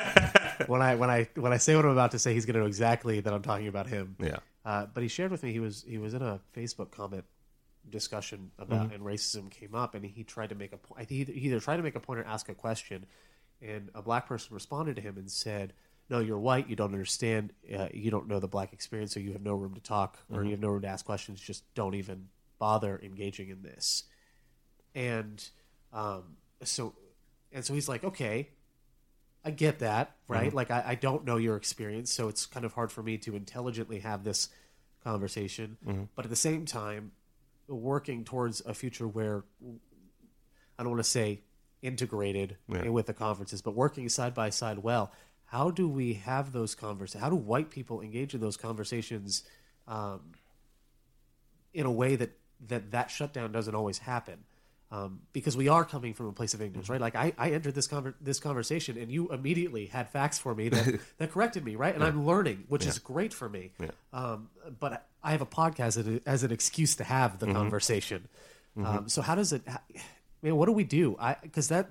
[0.67, 2.33] when I when I when I say what I'm about to say.
[2.33, 4.15] He's going to know exactly that I'm talking about him.
[4.19, 4.37] Yeah.
[4.65, 7.25] Uh, but he shared with me he was he was in a Facebook comment
[7.89, 8.93] discussion about Mm-hmm.
[8.95, 11.09] and racism came up, and he tried to make a point.
[11.09, 13.05] He either, he either tried to make a point or ask a question,
[13.61, 15.73] and a black person responded to him and said,
[16.11, 16.69] "No, you're white.
[16.69, 17.53] You don't understand.
[17.75, 20.43] Uh, you don't know the black experience, so you have no room to talk or
[20.43, 21.39] you have no room to ask questions.
[21.41, 22.27] Just don't even
[22.59, 24.03] bother engaging in this."
[24.93, 25.43] And
[25.93, 26.93] um, so,
[27.51, 28.49] and so he's like, "Okay."
[29.43, 30.53] I get that, right?
[30.53, 33.35] Like, I, I don't know your experience, so it's kind of hard for me to
[33.35, 34.49] intelligently have this
[35.03, 36.07] conversation.
[36.15, 37.11] But at the same time,
[37.67, 39.43] working towards a future where
[40.77, 41.41] I don't want to say
[41.81, 42.89] integrated Yeah.
[42.89, 45.11] with the conferences, but working side by side well.
[45.51, 47.21] How do we have those conversations?
[47.21, 49.43] How do white people engage in those conversations
[49.85, 50.21] um,
[51.73, 52.31] in a way that,
[52.69, 54.45] that that shutdown doesn't always happen?
[54.91, 57.01] Um, because we are coming from a place of ignorance, right?
[57.01, 60.69] Like I, I entered this conver- this conversation, and you immediately had facts for me
[60.69, 61.93] that, that corrected me, right?
[61.93, 63.71] And I'm learning, which is great for me.
[64.13, 64.49] Um,
[64.79, 68.29] but I have a podcast as, an excuse to have the conversation.
[68.85, 69.63] Um, so how does it?
[69.67, 69.79] How,
[70.41, 71.17] man, what do we do?
[71.19, 71.89] I because that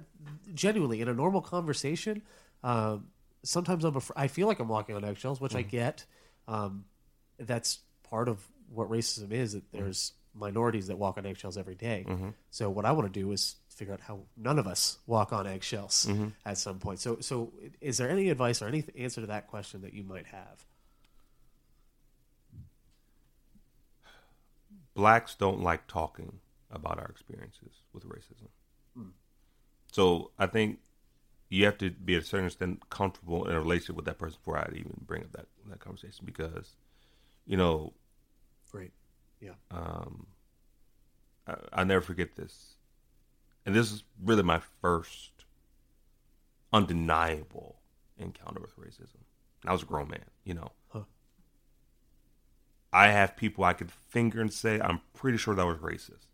[0.54, 2.22] genuinely in a normal conversation,
[2.64, 3.08] um,
[3.42, 5.70] sometimes I'm af- I feel like I'm walking on eggshells, which I mm-hmm.
[5.70, 6.04] get.
[6.48, 6.84] Um,
[7.38, 9.52] that's part of what racism is.
[9.52, 9.84] That mm-hmm.
[9.84, 12.04] there's minorities that walk on eggshells every day.
[12.08, 12.30] Mm-hmm.
[12.50, 15.46] So what I want to do is figure out how none of us walk on
[15.46, 16.08] eggshells
[16.44, 17.00] at some point.
[17.00, 20.26] So, so is there any advice or any answer to that question that you might
[20.26, 20.64] have?
[24.94, 28.48] blacks don't like talking about our experiences with racism.
[28.94, 29.08] Hmm.
[29.92, 30.78] So I think
[31.50, 34.38] you have to be at a certain extent comfortable in a relationship with that person
[34.40, 36.76] before I'd even bring up that that conversation because,
[37.46, 37.92] you know,
[38.70, 38.92] Great.
[39.40, 39.54] Yeah.
[39.70, 40.28] um,
[41.46, 42.76] I, I'll never forget this,
[43.66, 45.32] and this is really my first
[46.72, 47.80] undeniable
[48.16, 49.22] encounter with racism.
[49.66, 50.70] I was a grown man, you know.
[50.88, 51.00] Huh.
[52.92, 56.26] I have people I could finger and say I'm pretty sure that was racist.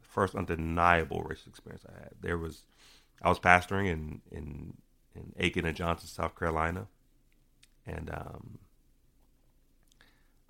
[0.00, 2.10] First undeniable racist experience I had.
[2.20, 2.62] There was,
[3.22, 4.74] I was pastoring in in
[5.14, 6.86] in Aiken and Johnston, South Carolina,
[7.86, 8.58] and um,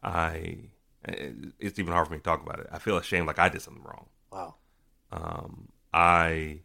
[0.02, 0.70] I
[1.04, 2.66] it's even hard for me to talk about it.
[2.70, 4.06] I feel ashamed, like I did something wrong.
[4.30, 4.54] Wow.
[5.12, 6.60] Um, I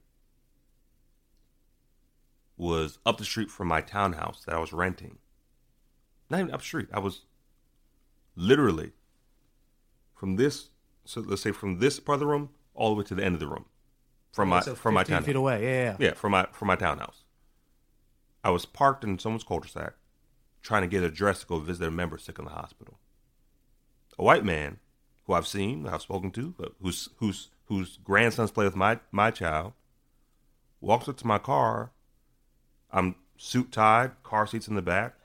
[2.58, 5.18] was up the street from my townhouse that I was renting.
[6.30, 6.88] Not even up the street.
[6.94, 7.22] I was
[8.36, 8.92] literally
[10.14, 10.70] from this.
[11.06, 13.36] So let's say from this part of the room all the way to the end
[13.36, 13.66] of the room,
[14.36, 15.26] from my so from my 15 townhouse.
[15.26, 15.64] feet away.
[15.64, 16.08] Yeah, yeah.
[16.08, 17.24] Yeah, from my from my townhouse.
[18.44, 19.94] I was parked in someone's cul-de-sac,
[20.62, 23.00] trying to get a dress to go visit a member sick in the hospital.
[24.20, 24.78] A white man,
[25.26, 28.76] who I've seen, who I've spoken to, uh, but whose whose whose grandsons play with
[28.76, 29.72] my my child,
[30.82, 31.92] walks up to my car.
[32.92, 35.16] I'm suit tied, car seats in the back.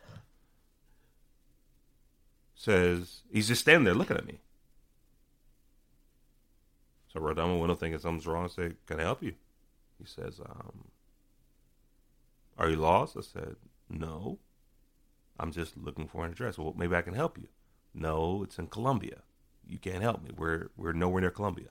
[2.55, 4.41] Says he's just standing there looking at me.
[7.13, 8.45] So down my window thinking something's wrong.
[8.45, 9.35] I say, Can I help you?
[9.99, 10.85] He says, um,
[12.57, 13.17] Are you lost?
[13.17, 13.57] I said,
[13.89, 14.39] No.
[15.39, 16.59] I'm just looking for an address.
[16.59, 17.49] Well, maybe I can help you.
[17.95, 19.23] No, it's in Columbia.
[19.67, 20.31] You can't help me.
[20.37, 21.69] We're we're nowhere near Columbia.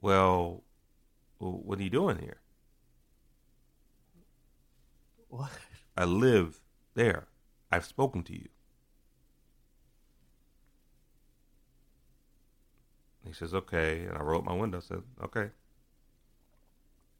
[0.00, 0.64] Well,
[1.38, 2.38] well what are you doing here?
[5.28, 5.50] What?
[5.96, 6.60] I live
[6.94, 7.26] there.
[7.70, 8.48] I've spoken to you.
[13.28, 14.00] He says, okay.
[14.04, 14.80] And I roll up my window.
[14.80, 15.50] Said, okay.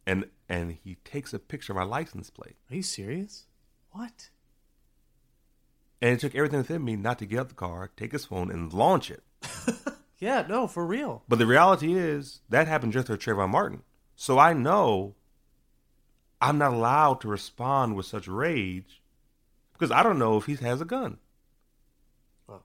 [0.06, 2.56] And and he takes a picture of my license plate.
[2.70, 3.46] Are you serious?
[3.92, 4.30] What?
[6.00, 8.50] And it took everything within me not to get out the car, take his phone,
[8.50, 9.22] and launch it.
[10.18, 11.22] Yeah, no, for real.
[11.28, 13.82] But the reality is that happened just with Trayvon Martin.
[14.16, 15.14] So I know
[16.40, 19.00] I'm not allowed to respond with such rage
[19.72, 21.18] because I don't know if he has a gun.
[22.48, 22.62] Wow.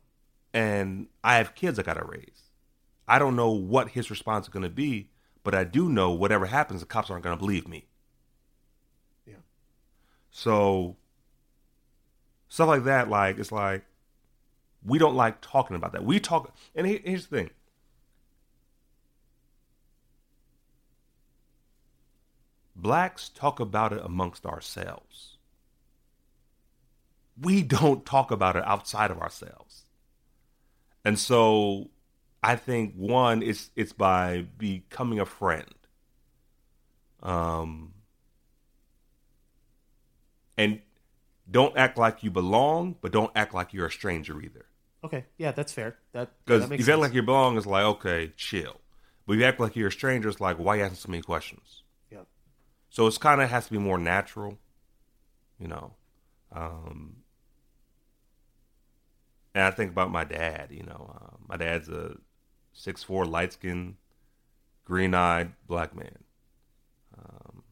[0.51, 2.42] And I have kids I got to raise.
[3.07, 5.09] I don't know what his response is going to be,
[5.43, 7.87] but I do know whatever happens, the cops aren't going to believe me.
[9.25, 9.35] Yeah.
[10.31, 10.95] So
[12.47, 13.83] stuff like that, like it's like
[14.85, 16.03] we don't like talking about that.
[16.03, 17.49] We talk, and here's the thing:
[22.75, 25.37] blacks talk about it amongst ourselves.
[27.41, 29.85] We don't talk about it outside of ourselves,
[31.03, 31.89] and so
[32.43, 35.73] I think one it's it's by becoming a friend.
[37.21, 37.93] Um,
[40.57, 40.81] and
[41.49, 44.65] don't act like you belong, but don't act like you're a stranger either.
[45.03, 45.25] Okay.
[45.37, 45.97] Yeah, that's fair.
[46.13, 48.81] That Because if you act like you belong, it's like okay, chill.
[49.25, 51.09] But if you act like you're a stranger, it's like why are you asking so
[51.09, 51.83] many questions?
[52.11, 52.19] yeah.
[52.89, 54.57] So it's kind of has to be more natural,
[55.59, 55.93] you know.
[56.51, 57.17] Um,
[59.55, 60.67] and I think about my dad.
[60.71, 62.17] You know, uh, my dad's a
[62.73, 63.95] six four, light skinned,
[64.85, 66.23] green eyed black man.
[67.17, 67.63] Um,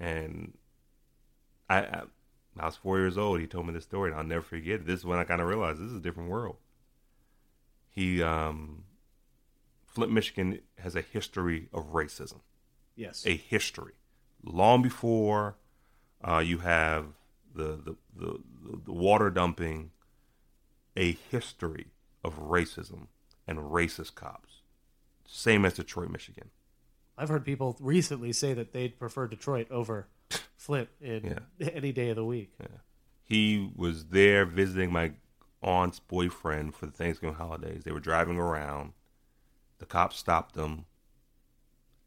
[0.00, 0.54] and
[1.68, 2.02] I, I,
[2.58, 3.40] I was four years old.
[3.40, 4.86] He told me this story, and I'll never forget it.
[4.86, 6.56] This is when I kind of realized this is a different world.
[7.90, 8.84] He, um,
[9.86, 12.40] Flint, Michigan has a history of racism
[12.96, 13.24] Yes.
[13.26, 13.94] a history
[14.42, 15.56] long before
[16.22, 17.06] uh, you have
[17.54, 18.40] the, the the
[18.84, 19.90] the water dumping
[20.96, 21.88] a history
[22.22, 23.08] of racism
[23.46, 24.62] and racist cops.
[25.26, 26.50] Same as detroit michigan.
[27.16, 30.08] I've heard people recently say that they'd prefer Detroit over
[30.56, 32.52] Flint in any day of the week.
[33.22, 35.12] he was there visiting my
[35.62, 37.84] aunt's boyfriend for the thanksgiving holidays.
[37.84, 38.92] They were driving around.
[39.78, 40.86] The cops stopped them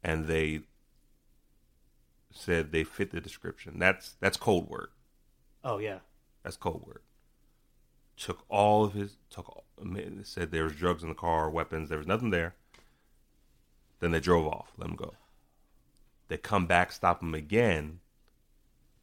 [0.04, 0.62] and they
[2.32, 3.80] said they fit the description.
[3.80, 4.90] That's that's code word.
[5.64, 6.00] Oh yeah.
[6.44, 7.02] That's code word.
[8.16, 9.66] Took all of his, took all,
[10.24, 11.90] said there was drugs in the car, weapons.
[11.90, 12.56] There was nothing there.
[14.00, 14.72] Then they drove off.
[14.78, 15.14] Let him go.
[16.28, 18.00] They come back, stop him again.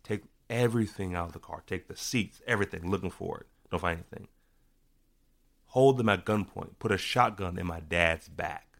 [0.03, 1.62] Take everything out of the car.
[1.66, 3.47] Take the seats, everything, looking for it.
[3.70, 4.29] Don't find anything.
[5.68, 6.79] Hold them at gunpoint.
[6.79, 8.79] Put a shotgun in my dad's back.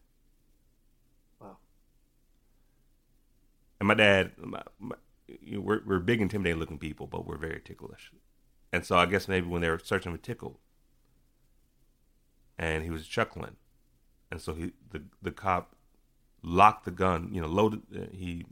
[1.41, 1.57] Wow.
[3.79, 4.95] And my dad, my, my,
[5.27, 8.11] you know, we're we're big intimidating looking people, but we're very ticklish,
[8.71, 10.59] and so I guess maybe when they were searching for tickle,
[12.57, 13.55] and he was chuckling,
[14.31, 15.75] and so he the the cop
[16.41, 17.81] locked the gun, you know, loaded.
[17.95, 18.45] Uh, he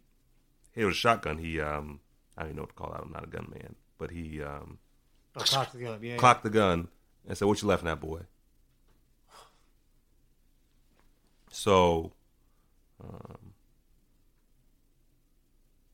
[0.76, 1.38] it was a shotgun.
[1.38, 2.00] He um
[2.38, 3.02] I don't even know what to call that.
[3.04, 4.80] I'm not a gunman, but he um
[5.36, 6.00] Oh, cock the gun.
[6.04, 6.18] Yeah.
[6.18, 6.90] cocked the gun
[7.28, 8.22] and said, "What you laughing at, boy?"
[11.52, 12.14] So,
[13.04, 13.54] um,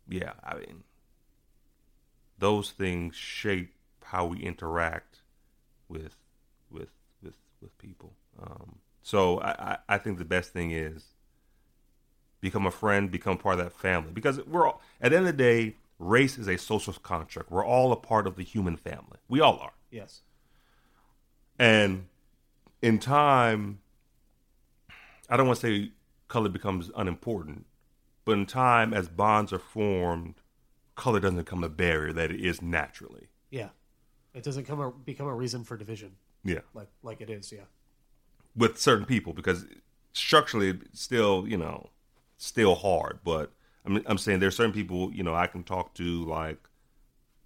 [0.07, 0.83] yeah, I mean,
[2.37, 5.19] those things shape how we interact
[5.87, 6.15] with
[7.61, 8.13] with people.
[8.41, 11.05] Um, so I, I, I think the best thing is
[12.41, 14.11] become a friend, become part of that family.
[14.11, 17.51] Because we're all, at the end of the day, race is a social construct.
[17.51, 19.17] We're all a part of the human family.
[19.27, 19.73] We all are.
[19.91, 20.21] Yes.
[21.57, 22.05] And
[22.81, 23.79] in time,
[25.29, 25.91] I don't want to say
[26.27, 27.65] color becomes unimportant,
[28.23, 30.35] but in time, as bonds are formed,
[30.95, 33.27] color doesn't become a barrier that it is naturally.
[33.49, 33.69] Yeah.
[34.33, 36.59] It doesn't come a, become a reason for division Yeah.
[36.73, 37.51] like like it is.
[37.51, 37.65] Yeah.
[38.55, 39.65] With certain people, because
[40.13, 41.89] structurally, it's still, you know,
[42.37, 43.19] still hard.
[43.23, 43.51] But
[43.85, 46.57] I'm, I'm saying there's certain people, you know, I can talk to like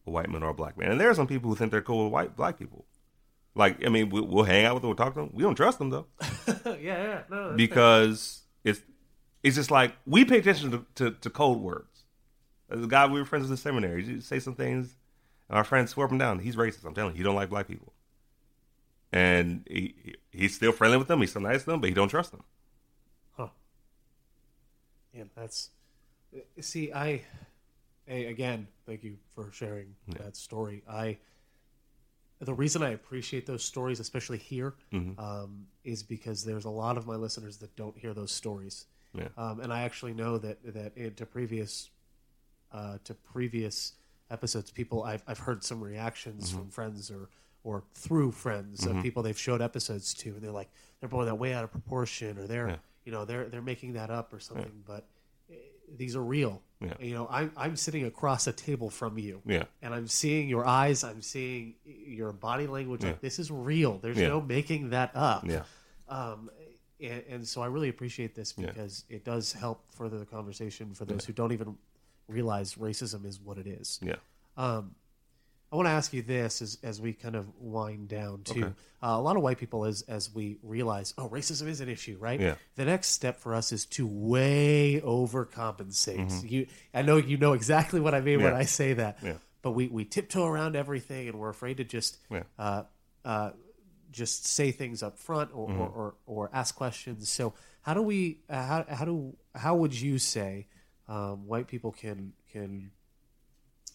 [0.08, 0.92] a white man or a black man.
[0.92, 2.86] And there are some people who think they're cool with white black people.
[3.56, 5.30] Like, I mean, we, we'll hang out with them, we'll talk to them.
[5.34, 6.08] We don't trust them though.
[6.66, 6.76] yeah.
[6.82, 7.22] Yeah.
[7.30, 7.54] No.
[7.56, 8.82] because it's
[9.44, 12.04] it's just like we pay attention to, to, to code words.
[12.70, 14.96] A guy we were friends with in seminary, you say some things,
[15.50, 16.40] and our friends swear him down.
[16.40, 16.86] He's racist.
[16.86, 17.94] I'm telling you, he don't like black people,
[19.14, 21.22] and he he- he's still friendly with them.
[21.22, 22.44] He's still nice to them, but he don't trust them.
[23.38, 23.48] Huh.
[25.14, 25.70] Yeah, that's.
[26.60, 27.22] See, I.
[28.06, 30.84] Hey, again, thank you for sharing that story.
[30.90, 31.18] I.
[32.40, 35.18] The reason I appreciate those stories, especially here, Mm-hmm.
[35.20, 39.30] um, is because there's a lot of my listeners that don't hear those stories, Yeah.
[39.38, 41.90] um, and I actually know that that in, to previous,
[42.74, 43.94] uh, to previous
[44.30, 46.58] episodes, people I've I've heard some reactions Mm-hmm.
[46.58, 47.30] from friends or
[47.64, 51.36] or through friends of people they've showed episodes to, and they're like they're blowing that
[51.36, 52.76] way out of proportion, or they're Yeah.
[53.06, 55.08] you know they're they're making that up or something, but
[55.50, 55.56] eh,
[55.96, 56.62] these are real.
[56.82, 56.94] Yeah.
[57.00, 60.66] You know, I'm I'm sitting across a table from you, Yeah, and I'm seeing your
[60.68, 63.04] eyes, I'm seeing your body language.
[63.04, 63.98] Like this is real.
[64.00, 64.28] There's Yeah.
[64.28, 65.46] no making that up.
[65.48, 65.64] yeah,
[66.10, 66.50] Um,
[67.00, 68.68] and, and so I really appreciate this Yeah.
[68.68, 71.78] because it does help further the conversation for those who don't even
[72.28, 74.00] realize racism is what it is.
[74.02, 74.16] yeah.
[74.58, 74.96] Um,
[75.74, 78.64] I want to ask you this as, as we kind of wind down too.
[78.66, 78.74] Okay.
[79.02, 82.16] Uh, a lot of white people, as as we realize, oh, racism is an issue,
[82.20, 82.40] right?
[82.40, 82.56] Yeah.
[82.76, 86.28] The next step for us is to way overcompensate.
[86.30, 86.48] Mm-hmm.
[86.48, 89.18] You, I know you know exactly what I mean when I say that.
[89.24, 89.34] Yeah.
[89.64, 92.44] But we we tiptoe around everything, and we're afraid to just Yeah.
[92.60, 92.84] uh,
[93.26, 93.52] uh,
[94.12, 95.82] just say things up front or, Mm-hmm.
[95.82, 97.30] or, or, or ask questions.
[97.30, 100.68] So how do we uh, how how do how would you say
[101.08, 102.92] um, white people can can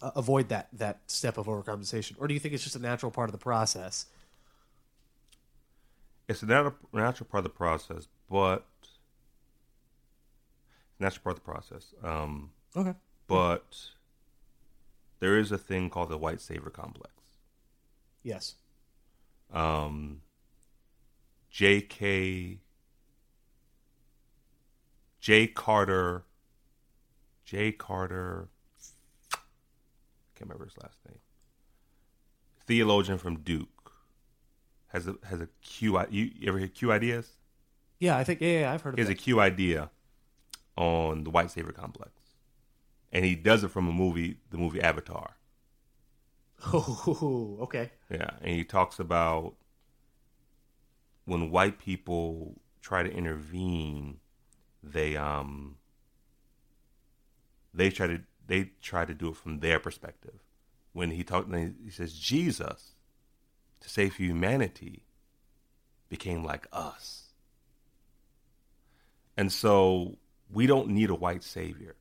[0.00, 3.10] uh, avoid that that step of overcompensation, or do you think it's just a natural
[3.12, 4.06] part of the process?
[6.28, 8.66] It's a natural, natural part of the process, but
[10.98, 11.94] natural part of the process.
[12.02, 12.94] Um, Okay.
[13.26, 13.76] but
[15.20, 17.12] there is a thing called the white savior complex.
[18.22, 18.56] Yes.
[19.52, 20.20] um,
[21.50, 22.58] J.K.
[25.18, 25.46] J.
[25.48, 26.24] Carter,
[27.44, 27.72] J.
[27.72, 28.48] Carter,
[30.38, 31.18] can't remember his last name.
[32.66, 33.92] Theologian from Duke
[34.88, 35.98] has a has a Q.
[36.10, 37.32] You, you ever hear Q ideas?
[37.98, 39.18] Yeah, I think yeah, yeah I've heard of He has a it.
[39.18, 39.90] Q idea
[40.76, 42.12] on the white savior complex,
[43.12, 45.36] and he does it from a movie, the movie Avatar.
[46.72, 47.90] Oh, okay.
[48.10, 49.54] Yeah, and he talks about
[51.24, 54.18] when white people try to intervene,
[54.82, 55.76] they um
[57.74, 60.40] they try to they try to do it from their perspective.
[60.92, 62.92] When he talked, he says Jesus
[63.80, 65.04] to save humanity
[66.08, 67.28] became like us,
[69.36, 70.16] and so
[70.50, 71.94] we don't need a white savior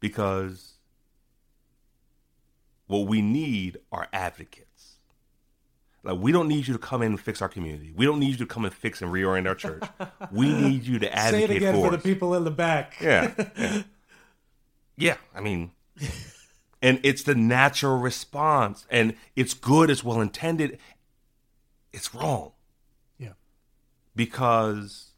[0.00, 0.74] because
[2.86, 4.67] what we need are advocates.
[6.08, 7.92] Like we don't need you to come in and fix our community.
[7.94, 9.82] We don't need you to come and fix and reorient our church.
[10.32, 12.96] we need you to advocate Say it again for for the people in the back.
[12.98, 13.82] Yeah, yeah.
[14.96, 15.72] Yeah, I mean
[16.82, 20.78] and it's the natural response and it's good, it's well intended.
[21.92, 22.52] It's wrong
[23.18, 23.32] Yeah.
[24.16, 25.10] because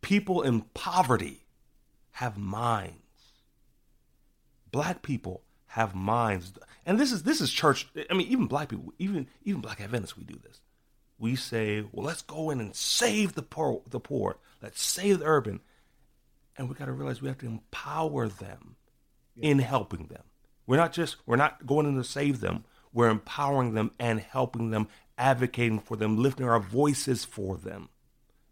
[0.00, 1.44] people in poverty
[2.12, 2.96] have minds.
[4.70, 6.52] Black people have minds,
[6.86, 7.88] and this is this is church.
[8.08, 10.60] I mean, even black people, even even black Adventists, we do this.
[11.18, 13.82] We say, "Well, let's go in and save the poor.
[13.88, 14.38] The poor.
[14.62, 15.60] Let's save the urban."
[16.60, 18.76] and we got to realize we have to empower them
[19.34, 20.24] in helping them.
[20.66, 22.64] We're not just we're not going in to save them.
[22.92, 27.88] We're empowering them and helping them, advocating for them, lifting our voices for them,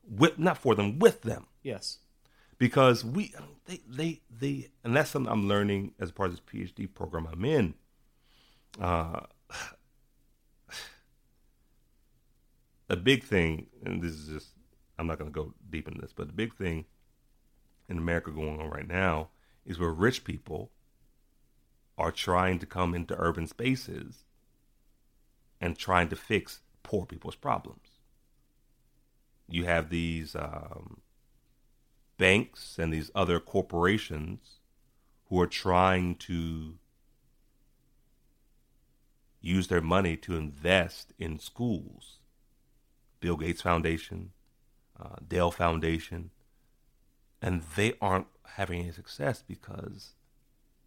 [0.09, 1.49] with not for them, with them.
[1.63, 1.99] Yes.
[2.59, 3.35] Because we
[3.67, 7.45] they they they and that's something I'm learning as part of this PhD program I'm
[7.45, 7.75] in.
[8.81, 9.21] Uh,
[12.89, 14.49] a big thing, and this is just
[14.99, 16.87] I'm not going to go deep in this, but the big thing
[17.89, 19.29] in America going on right now
[19.65, 20.71] is where rich people
[21.97, 24.25] are trying to come into urban spaces
[25.61, 27.99] and trying to fix poor people's problems.
[29.49, 31.01] You have these um,
[32.19, 34.59] banks and these other corporations
[35.29, 36.75] who are trying to
[39.41, 42.19] use their money to invest in schools.
[43.21, 44.33] Bill Gates Foundation,
[45.01, 46.31] uh, Dell Foundation,
[47.41, 50.15] and they aren't having any success because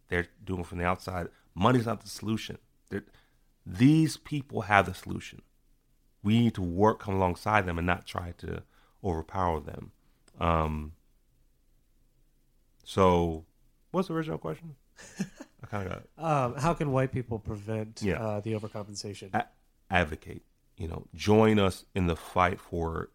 [0.08, 1.28] they're doing it from the outside.
[1.54, 2.58] Money's not the solution.
[2.90, 3.04] They're,
[3.64, 5.42] these people have the solution.
[6.22, 8.62] We need to work come alongside them and not try to
[9.02, 9.92] overpower them.
[10.38, 10.92] Um,
[12.84, 13.44] so,
[13.90, 14.74] what's the original question?
[15.62, 16.02] I kind of got.
[16.18, 18.22] Um, how can white people prevent yeah.
[18.22, 19.34] uh, the overcompensation?
[19.34, 19.46] A-
[19.90, 20.42] advocate.
[20.76, 23.10] You know, join us in the fight for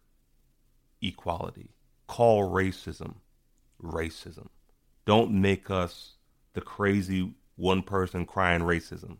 [1.02, 1.70] equality.
[2.06, 3.16] Call racism
[3.82, 4.48] racism.
[5.04, 6.16] Don't make us
[6.54, 9.18] the crazy one person crying racism.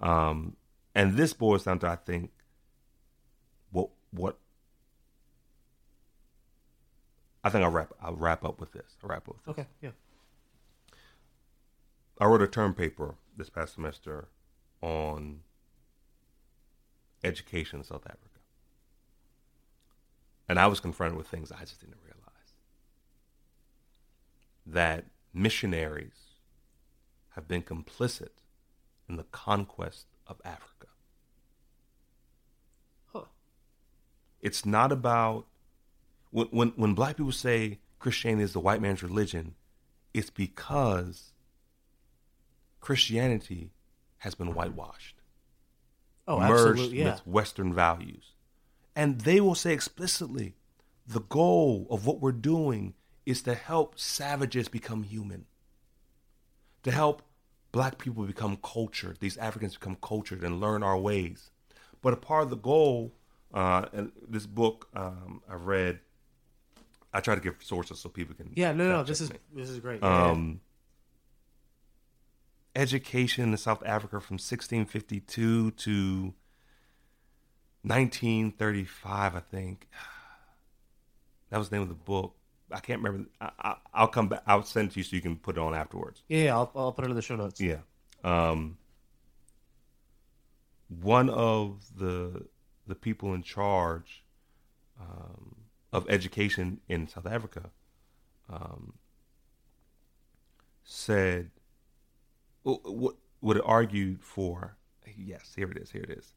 [0.00, 0.56] Um,
[0.94, 2.30] and this boils down to, I think,
[3.70, 4.38] what what
[7.42, 8.96] I think I'll wrap I'll wrap up with this.
[9.02, 9.64] I'll wrap up with this.
[9.64, 9.90] Okay, yeah.
[12.20, 14.28] I wrote a term paper this past semester
[14.82, 15.40] on
[17.24, 18.40] education in South Africa.
[20.48, 22.20] And I was confronted with things I just didn't realize
[24.66, 26.34] that missionaries
[27.30, 28.30] have been complicit
[29.08, 30.88] in the conquest of Africa.
[33.12, 33.24] Huh.
[34.40, 35.46] It's not about
[36.30, 39.54] when, when when black people say Christianity is the white man's religion,
[40.14, 41.32] it's because
[42.80, 43.72] Christianity
[44.18, 45.16] has been whitewashed.
[46.26, 47.12] Oh, merged absolutely, yeah.
[47.12, 48.34] with Western values.
[48.94, 50.54] And they will say explicitly
[51.06, 52.94] the goal of what we're doing
[53.26, 55.46] is to help savages become human,
[56.82, 57.22] to help
[57.72, 61.50] black people become cultured, these Africans become cultured and learn our ways.
[62.02, 63.12] But a part of the goal,
[63.52, 66.00] uh, and this book um, I read,
[67.12, 68.52] I try to give sources so people can.
[68.54, 70.02] Yeah, no, no, this is this is great.
[70.02, 70.60] Um,
[72.76, 76.34] education in South Africa from 1652 to
[77.82, 79.88] 1935, I think.
[81.50, 82.36] That was the name of the book.
[82.70, 83.28] I can't remember.
[83.40, 84.44] I, will come back.
[84.46, 86.22] I'll send it to you so you can put it on afterwards.
[86.28, 87.60] Yeah, yeah I'll, I'll put it in the show notes.
[87.60, 87.78] Yeah.
[88.22, 88.78] Um,
[90.88, 92.46] one of the
[92.86, 94.22] the people in charge
[95.00, 95.56] um,
[95.92, 97.70] of education in South Africa
[98.48, 98.94] um,
[100.84, 101.50] said
[102.62, 104.76] what would it argued for
[105.16, 106.34] yes here it is here it is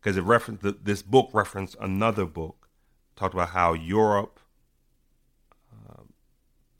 [0.00, 2.68] because it referenced this book referenced another book
[3.16, 4.40] talked about how Europe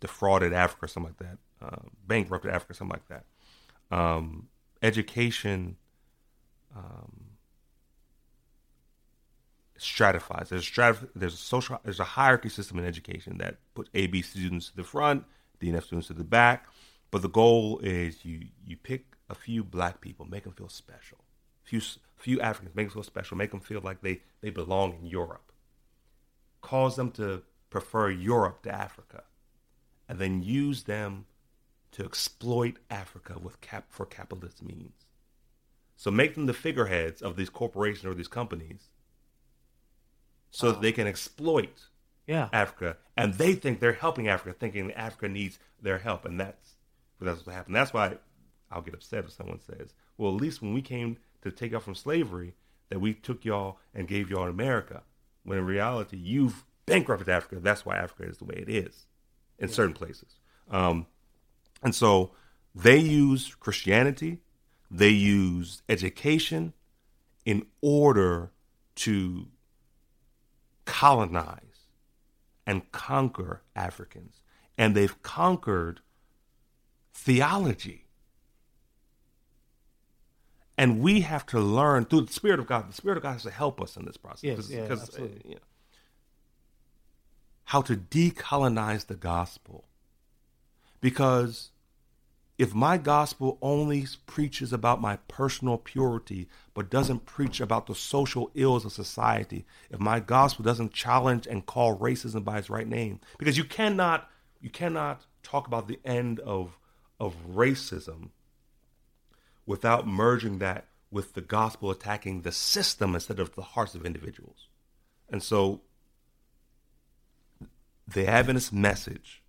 [0.00, 3.96] defrauded Africa, something like that, uh, bankrupted Africa, something like that.
[3.96, 4.48] Um,
[4.82, 5.76] education
[6.74, 7.29] um,
[9.80, 10.48] stratifies.
[10.48, 11.80] There's stratif- There's a social.
[11.84, 15.24] There's a hierarchy system in education that puts A, B students to the front,
[15.58, 16.66] D and F students to the back.
[17.10, 21.18] But the goal is you you pick a few black people, make them feel special.
[21.62, 21.80] Few
[22.16, 25.52] few Africans, make them feel special, make them feel like they they belong in Europe.
[26.60, 29.22] Cause them to prefer Europe to Africa
[30.08, 31.24] and then use them
[31.92, 35.06] to exploit Africa with cap for capitalist means.
[35.96, 38.89] So make them the figureheads of these corporations or these companies
[40.50, 41.88] so that they can exploit
[42.26, 42.48] yeah.
[42.52, 42.96] Africa.
[43.16, 46.24] And they think they're helping Africa, thinking Africa needs their help.
[46.24, 46.76] And that's,
[47.20, 47.76] that's what happened.
[47.76, 48.18] That's why
[48.70, 51.80] I'll get upset if someone says, well, at least when we came to take y'all
[51.80, 52.54] from slavery,
[52.88, 55.02] that we took y'all and gave y'all America.
[55.44, 57.56] When in reality, you've bankrupted Africa.
[57.60, 59.06] That's why Africa is the way it is
[59.58, 59.74] in yeah.
[59.74, 60.36] certain places.
[60.70, 61.06] Um,
[61.82, 62.32] and so
[62.74, 64.40] they use Christianity,
[64.90, 66.72] they use education
[67.44, 68.50] in order
[68.96, 69.46] to
[70.84, 71.86] colonize
[72.66, 74.42] and conquer Africans.
[74.78, 76.00] And they've conquered
[77.12, 78.06] theology.
[80.78, 82.88] And we have to learn through the Spirit of God.
[82.88, 84.44] The Spirit of God has to help us in this process.
[84.44, 85.36] Yes, yeah, absolutely.
[85.44, 85.60] Uh, you know,
[87.64, 89.84] how to decolonize the gospel
[91.00, 91.70] Because
[92.60, 98.50] if my gospel only preaches about my personal purity, but doesn't preach about the social
[98.54, 103.18] ills of society, if my gospel doesn't challenge and call racism by its right name,
[103.38, 104.28] because you cannot
[104.60, 106.76] you cannot talk about the end of
[107.18, 108.28] of racism
[109.64, 114.68] without merging that with the gospel attacking the system instead of the hearts of individuals.
[115.30, 115.80] And so
[118.06, 119.42] the Adventist message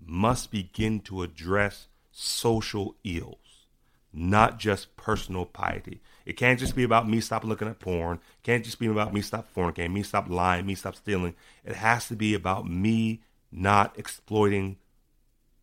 [0.00, 1.88] must begin to address
[2.18, 3.66] social ills,
[4.10, 6.00] not just personal piety.
[6.24, 8.16] It can't just be about me stop looking at porn.
[8.16, 11.34] It can't just be about me stop fornicating, me stop lying, me stop stealing.
[11.64, 13.20] It has to be about me
[13.52, 14.78] not exploiting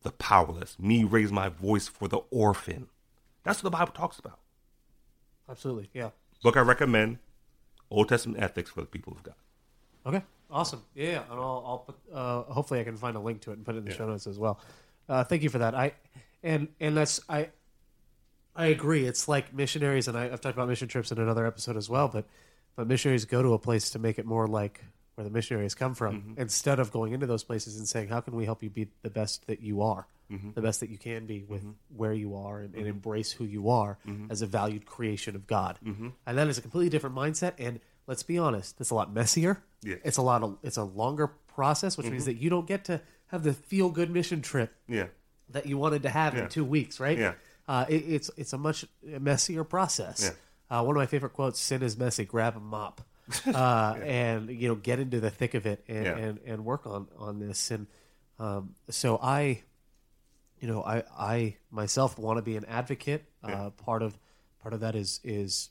[0.03, 2.87] the powerless, me raise my voice for the orphan.
[3.43, 4.37] That's what the Bible talks about.
[5.49, 5.89] Absolutely.
[5.93, 6.11] Yeah.
[6.43, 7.17] Book I recommend,
[7.89, 9.35] Old Testament Ethics for the People of God.
[10.05, 10.21] Okay.
[10.51, 10.83] Awesome.
[10.93, 11.09] Yeah.
[11.09, 11.21] yeah.
[11.31, 13.75] And I'll, I'll put, uh, hopefully I can find a link to it and put
[13.75, 14.59] it in the show notes as well.
[15.09, 15.73] Uh, thank you for that.
[15.73, 15.93] I,
[16.43, 17.49] and, and that's, I,
[18.55, 19.05] I agree.
[19.05, 22.07] It's like missionaries, and I, I've talked about mission trips in another episode as well,
[22.07, 22.25] but,
[22.75, 24.83] but missionaries go to a place to make it more like
[25.15, 26.41] where the missionaries come from Mm-hmm.
[26.41, 29.09] instead of going into those places and saying, how can we help you be the
[29.09, 30.07] best that you are?
[30.31, 30.51] Mm-hmm.
[30.55, 31.63] the best that you can be with
[31.95, 34.31] where you are and, and embrace who you are Mm-hmm.
[34.31, 35.77] as a valued creation of God.
[36.25, 37.53] And that is a completely different mindset.
[37.59, 39.61] And let's be honest, it's a lot messier.
[39.83, 39.97] Yeah.
[40.03, 43.01] It's a lot of it's a longer process, which means that you don't get to
[43.27, 45.07] have the feel good mission trip Yeah.
[45.53, 46.43] That you wanted to have Yeah.
[46.43, 47.17] in two weeks, right?
[47.17, 47.33] Yeah.
[47.67, 50.33] Uh, it, it's it's a much messier process.
[50.69, 50.79] Yeah.
[50.79, 52.25] Uh, one of my favorite quotes: "Sin is messy.
[52.25, 53.01] Grab a mop,
[53.47, 56.17] uh, and you know get into the thick of it and Yeah.
[56.17, 57.87] and, and work on on this." And
[58.39, 59.61] um, so I,
[60.59, 63.23] you know, I I myself want to be an advocate.
[63.43, 64.17] Uh, part of
[64.61, 65.69] part of that is is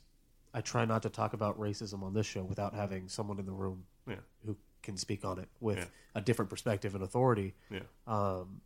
[0.53, 3.51] I try not to talk about racism on this show without having someone in the
[3.51, 4.15] room Yeah.
[4.45, 5.85] who can speak on it with Yeah.
[6.15, 7.79] a different perspective and authority Yeah.
[8.07, 8.61] um,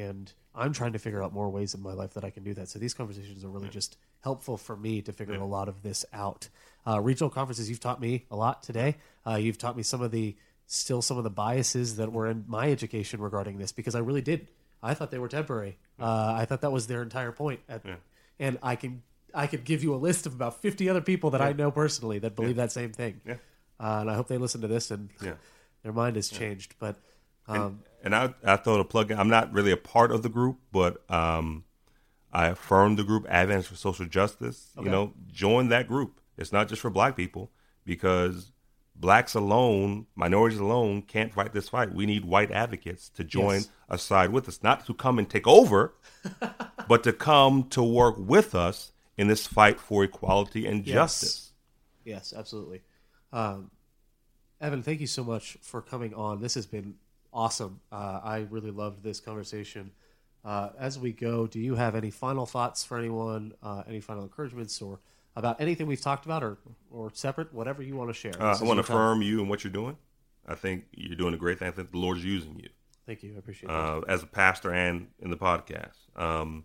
[0.00, 2.54] and I'm trying to figure out more ways in my life that I can do
[2.54, 2.68] that.
[2.68, 6.04] So these conversations are really just helpful for me to figure a lot of this
[6.12, 6.48] out.
[6.86, 8.96] Uh, regional conferences, you've taught me a lot today.
[9.26, 10.36] Uh, you've taught me some of the
[10.66, 14.22] still some of the biases that were in my education regarding this because I really
[14.22, 14.48] did.
[14.82, 15.78] I thought they were temporary.
[16.00, 17.60] Uh, I thought that was their entire point.
[17.68, 17.82] At,
[18.38, 19.02] And I can
[19.34, 22.18] I could give you a list of about 50 other people that I know personally
[22.18, 23.20] that believe that same thing.
[23.26, 23.34] Yeah.
[23.80, 25.34] Uh, and I hope they listen to this and Yeah.
[25.82, 26.74] their mind has changed.
[26.78, 26.96] But
[27.48, 29.18] um, And I, I throw the plug in.
[29.18, 31.64] I'm not really a part of the group, but um,
[32.32, 34.70] I affirm the group Adventist for Social Justice.
[34.80, 36.20] You know, join that group.
[36.36, 37.50] It's not just for black people
[37.84, 38.52] because
[38.96, 41.92] blacks alone, minorities alone, can't fight this fight.
[41.94, 43.68] We need white advocates to join Yes.
[43.88, 45.94] a side with us, not to come and take over,
[46.88, 50.94] but to come to work with us in this fight for equality and Yes.
[50.94, 51.52] justice.
[52.04, 52.82] Yes, absolutely.
[53.32, 53.70] Um,
[54.60, 56.40] Evan, thank you so much for coming on.
[56.40, 56.94] This has been
[57.32, 57.80] awesome.
[57.90, 59.90] Uh, I really loved this conversation.
[60.44, 63.54] Uh, as we go, do you have any final thoughts for anyone?
[63.62, 64.98] Uh, any final encouragements or
[65.36, 66.58] about anything we've talked about, or
[66.90, 68.34] or separate, whatever you want to share?
[68.40, 68.96] Uh, I want to time.
[68.96, 69.96] affirm you and what you're doing.
[70.46, 71.68] I think you're doing a great thing.
[71.68, 72.68] I think the Lord's using you.
[73.06, 73.34] Thank you.
[73.34, 73.74] I appreciate that.
[73.74, 75.96] uh, as a pastor and in the podcast.
[76.16, 76.64] Um,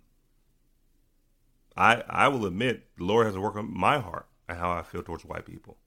[1.75, 4.81] I I will admit the Lord has to work on my heart and how I
[4.81, 5.77] feel towards white people.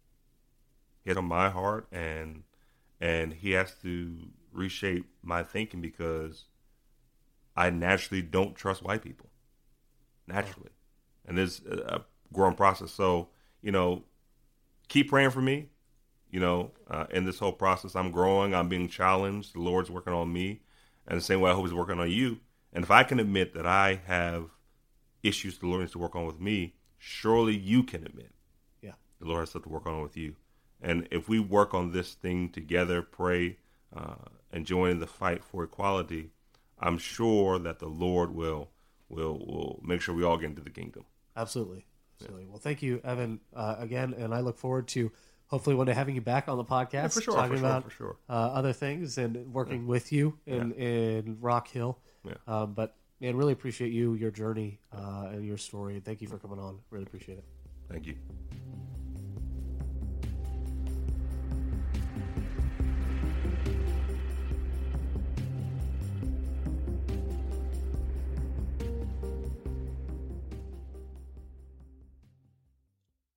[1.04, 2.45] Hit on my heart and
[3.00, 6.45] and He has to reshape my thinking because
[7.57, 9.31] I naturally don't trust white people.
[10.27, 10.71] Naturally,
[11.27, 12.03] and it's a
[12.33, 12.93] growing process.
[12.93, 13.29] So
[13.63, 14.05] you know,
[14.89, 15.68] keep praying for me.
[16.31, 18.55] You know, uh, in this whole process, I'm growing.
[18.55, 19.55] I'm being challenged.
[19.55, 20.61] The Lord's working on me,
[21.09, 22.39] and the same way I hope He's working on you.
[22.72, 24.51] And if I can admit that I have
[25.22, 28.31] issues the Lord needs to work on with me, surely you can admit
[28.81, 28.93] yeah.
[29.21, 30.37] the Lord has stuff to work on with you.
[30.81, 33.59] And if we work on this thing together, pray,
[33.95, 34.14] uh,
[34.53, 36.30] and join in the fight for equality,
[36.79, 38.71] I'm sure that the Lord will
[39.08, 41.04] will will make sure we all get into the kingdom.
[41.37, 41.87] Absolutely.
[42.21, 42.46] Absolutely.
[42.46, 45.11] Well, thank you, Evan, uh, again, and I look forward to
[45.46, 47.84] hopefully one day having you back on the podcast, for sure, talking for sure, about
[47.84, 48.17] for sure.
[48.29, 51.99] Uh, other things and working with you in, in Rock Hill.
[52.25, 52.34] Yeah.
[52.46, 56.00] Um, but man, really appreciate you, your journey, uh, and your story.
[56.04, 56.79] Thank you for coming on.
[56.91, 57.45] Really appreciate it.
[57.88, 58.17] Thank you.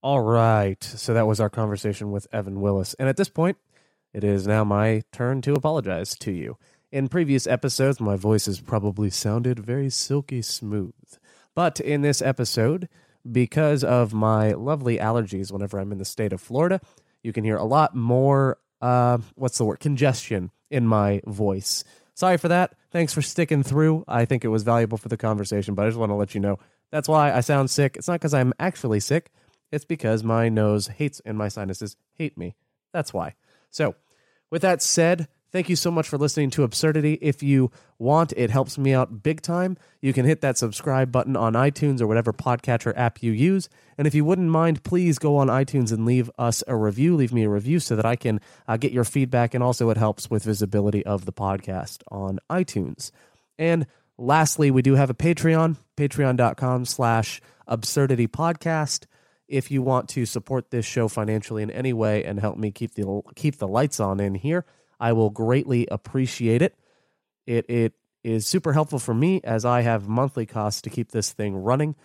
[0.03, 0.83] All right.
[0.83, 2.93] So that was our conversation with Evan Willis.
[2.95, 3.55] And at this point,
[4.13, 6.57] it is now my turn to apologize to you.
[6.91, 10.91] In previous episodes, my voice has probably sounded very silky smooth.
[11.55, 12.89] But in this episode,
[13.31, 16.81] because of my lovely allergies whenever I'm in the state of Florida,
[17.23, 21.85] you can hear a lot more, uh, what's the word, congestion in my voice.
[22.13, 22.75] sorry for that.
[22.91, 24.03] Thanks for sticking through.
[24.05, 26.41] I think it was valuable for the conversation, but I just want to let you
[26.41, 26.59] know
[26.91, 27.95] that's why I sound sick.
[27.95, 29.31] It's not because I'm actually sick,
[29.73, 32.55] it's because my nose hates and my sinuses hate me.
[32.93, 33.33] That's why.
[33.71, 33.95] So,
[34.51, 37.19] with that said, Thank you so much for listening to Absurdity.
[37.21, 37.69] If you
[37.99, 39.77] want, it helps me out big time.
[40.01, 43.69] You can hit that subscribe button on iTunes or whatever podcatcher app you use.
[43.95, 47.15] And if you wouldn't mind, please go on iTunes and leave us a review.
[47.15, 49.53] Leave me a review so that I can uh, get your feedback.
[49.53, 53.11] And also, it helps with visibility of the podcast on iTunes.
[53.59, 53.85] And
[54.17, 59.05] lastly, we do have a Patreon, patreon.com slash absurdity podcast.
[59.47, 62.95] If you want to support this show financially in any way and help me keep
[62.95, 64.65] the keep the lights on in here,
[64.99, 66.75] I will greatly appreciate it.
[67.45, 67.93] It it
[68.23, 71.95] is super helpful for me as I have monthly costs to keep this thing running.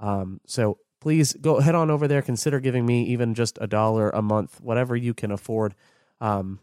[0.00, 2.22] Um, so please go head on over there.
[2.22, 5.74] Consider giving me even just a dollar a month, whatever you can afford.
[6.20, 6.58] Um,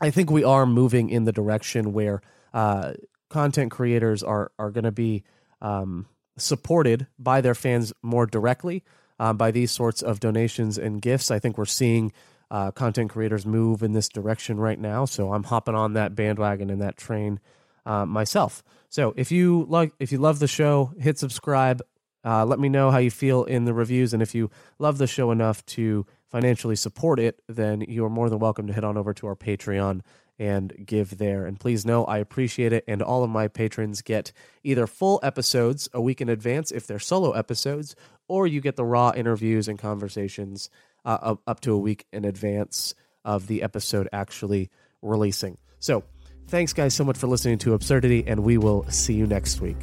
[0.00, 2.20] I think we are moving in the direction where
[2.52, 2.92] uh,
[3.30, 5.24] content creators are are going to be
[5.62, 6.06] um,
[6.36, 8.84] supported by their fans more directly
[9.18, 11.30] um, by these sorts of donations and gifts.
[11.30, 12.12] I think we're seeing
[12.50, 15.04] uh, content creators move in this direction right now.
[15.04, 17.40] So I'm hopping on that bandwagon and that train
[17.84, 18.62] uh, myself.
[18.88, 21.82] So if you like, if you love the show, hit subscribe.
[22.24, 25.06] Uh, let me know how you feel in the reviews, and if you love the
[25.06, 28.96] show enough to financially support it, then you are more than welcome to head on
[28.96, 30.00] over to our Patreon
[30.38, 31.46] and give there.
[31.46, 32.84] And please know I appreciate it.
[32.86, 34.32] And all of my patrons get
[34.62, 37.96] either full episodes a week in advance if they're solo episodes,
[38.28, 40.70] or you get the raw interviews and conversations
[41.04, 42.94] uh, up to a week in advance
[43.24, 44.70] of the episode actually
[45.02, 45.58] releasing.
[45.78, 46.04] So,
[46.48, 49.76] thanks, guys, so much for listening to Absurdity, and we will see you next week.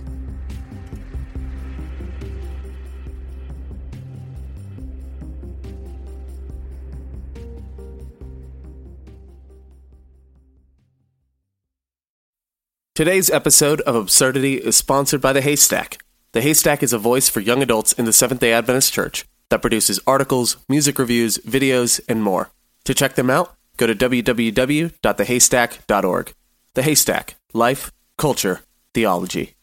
[12.96, 15.98] Today's episode of Absurdity is sponsored by The Haystack.
[16.34, 19.62] The Haystack is a voice for young adults in the Seventh day Adventist Church that
[19.62, 22.50] produces articles, music reviews, videos, and more.
[22.86, 26.34] To check them out, go to www.thehaystack.org.
[26.74, 28.62] The Haystack Life, Culture,
[28.96, 29.54] Theology.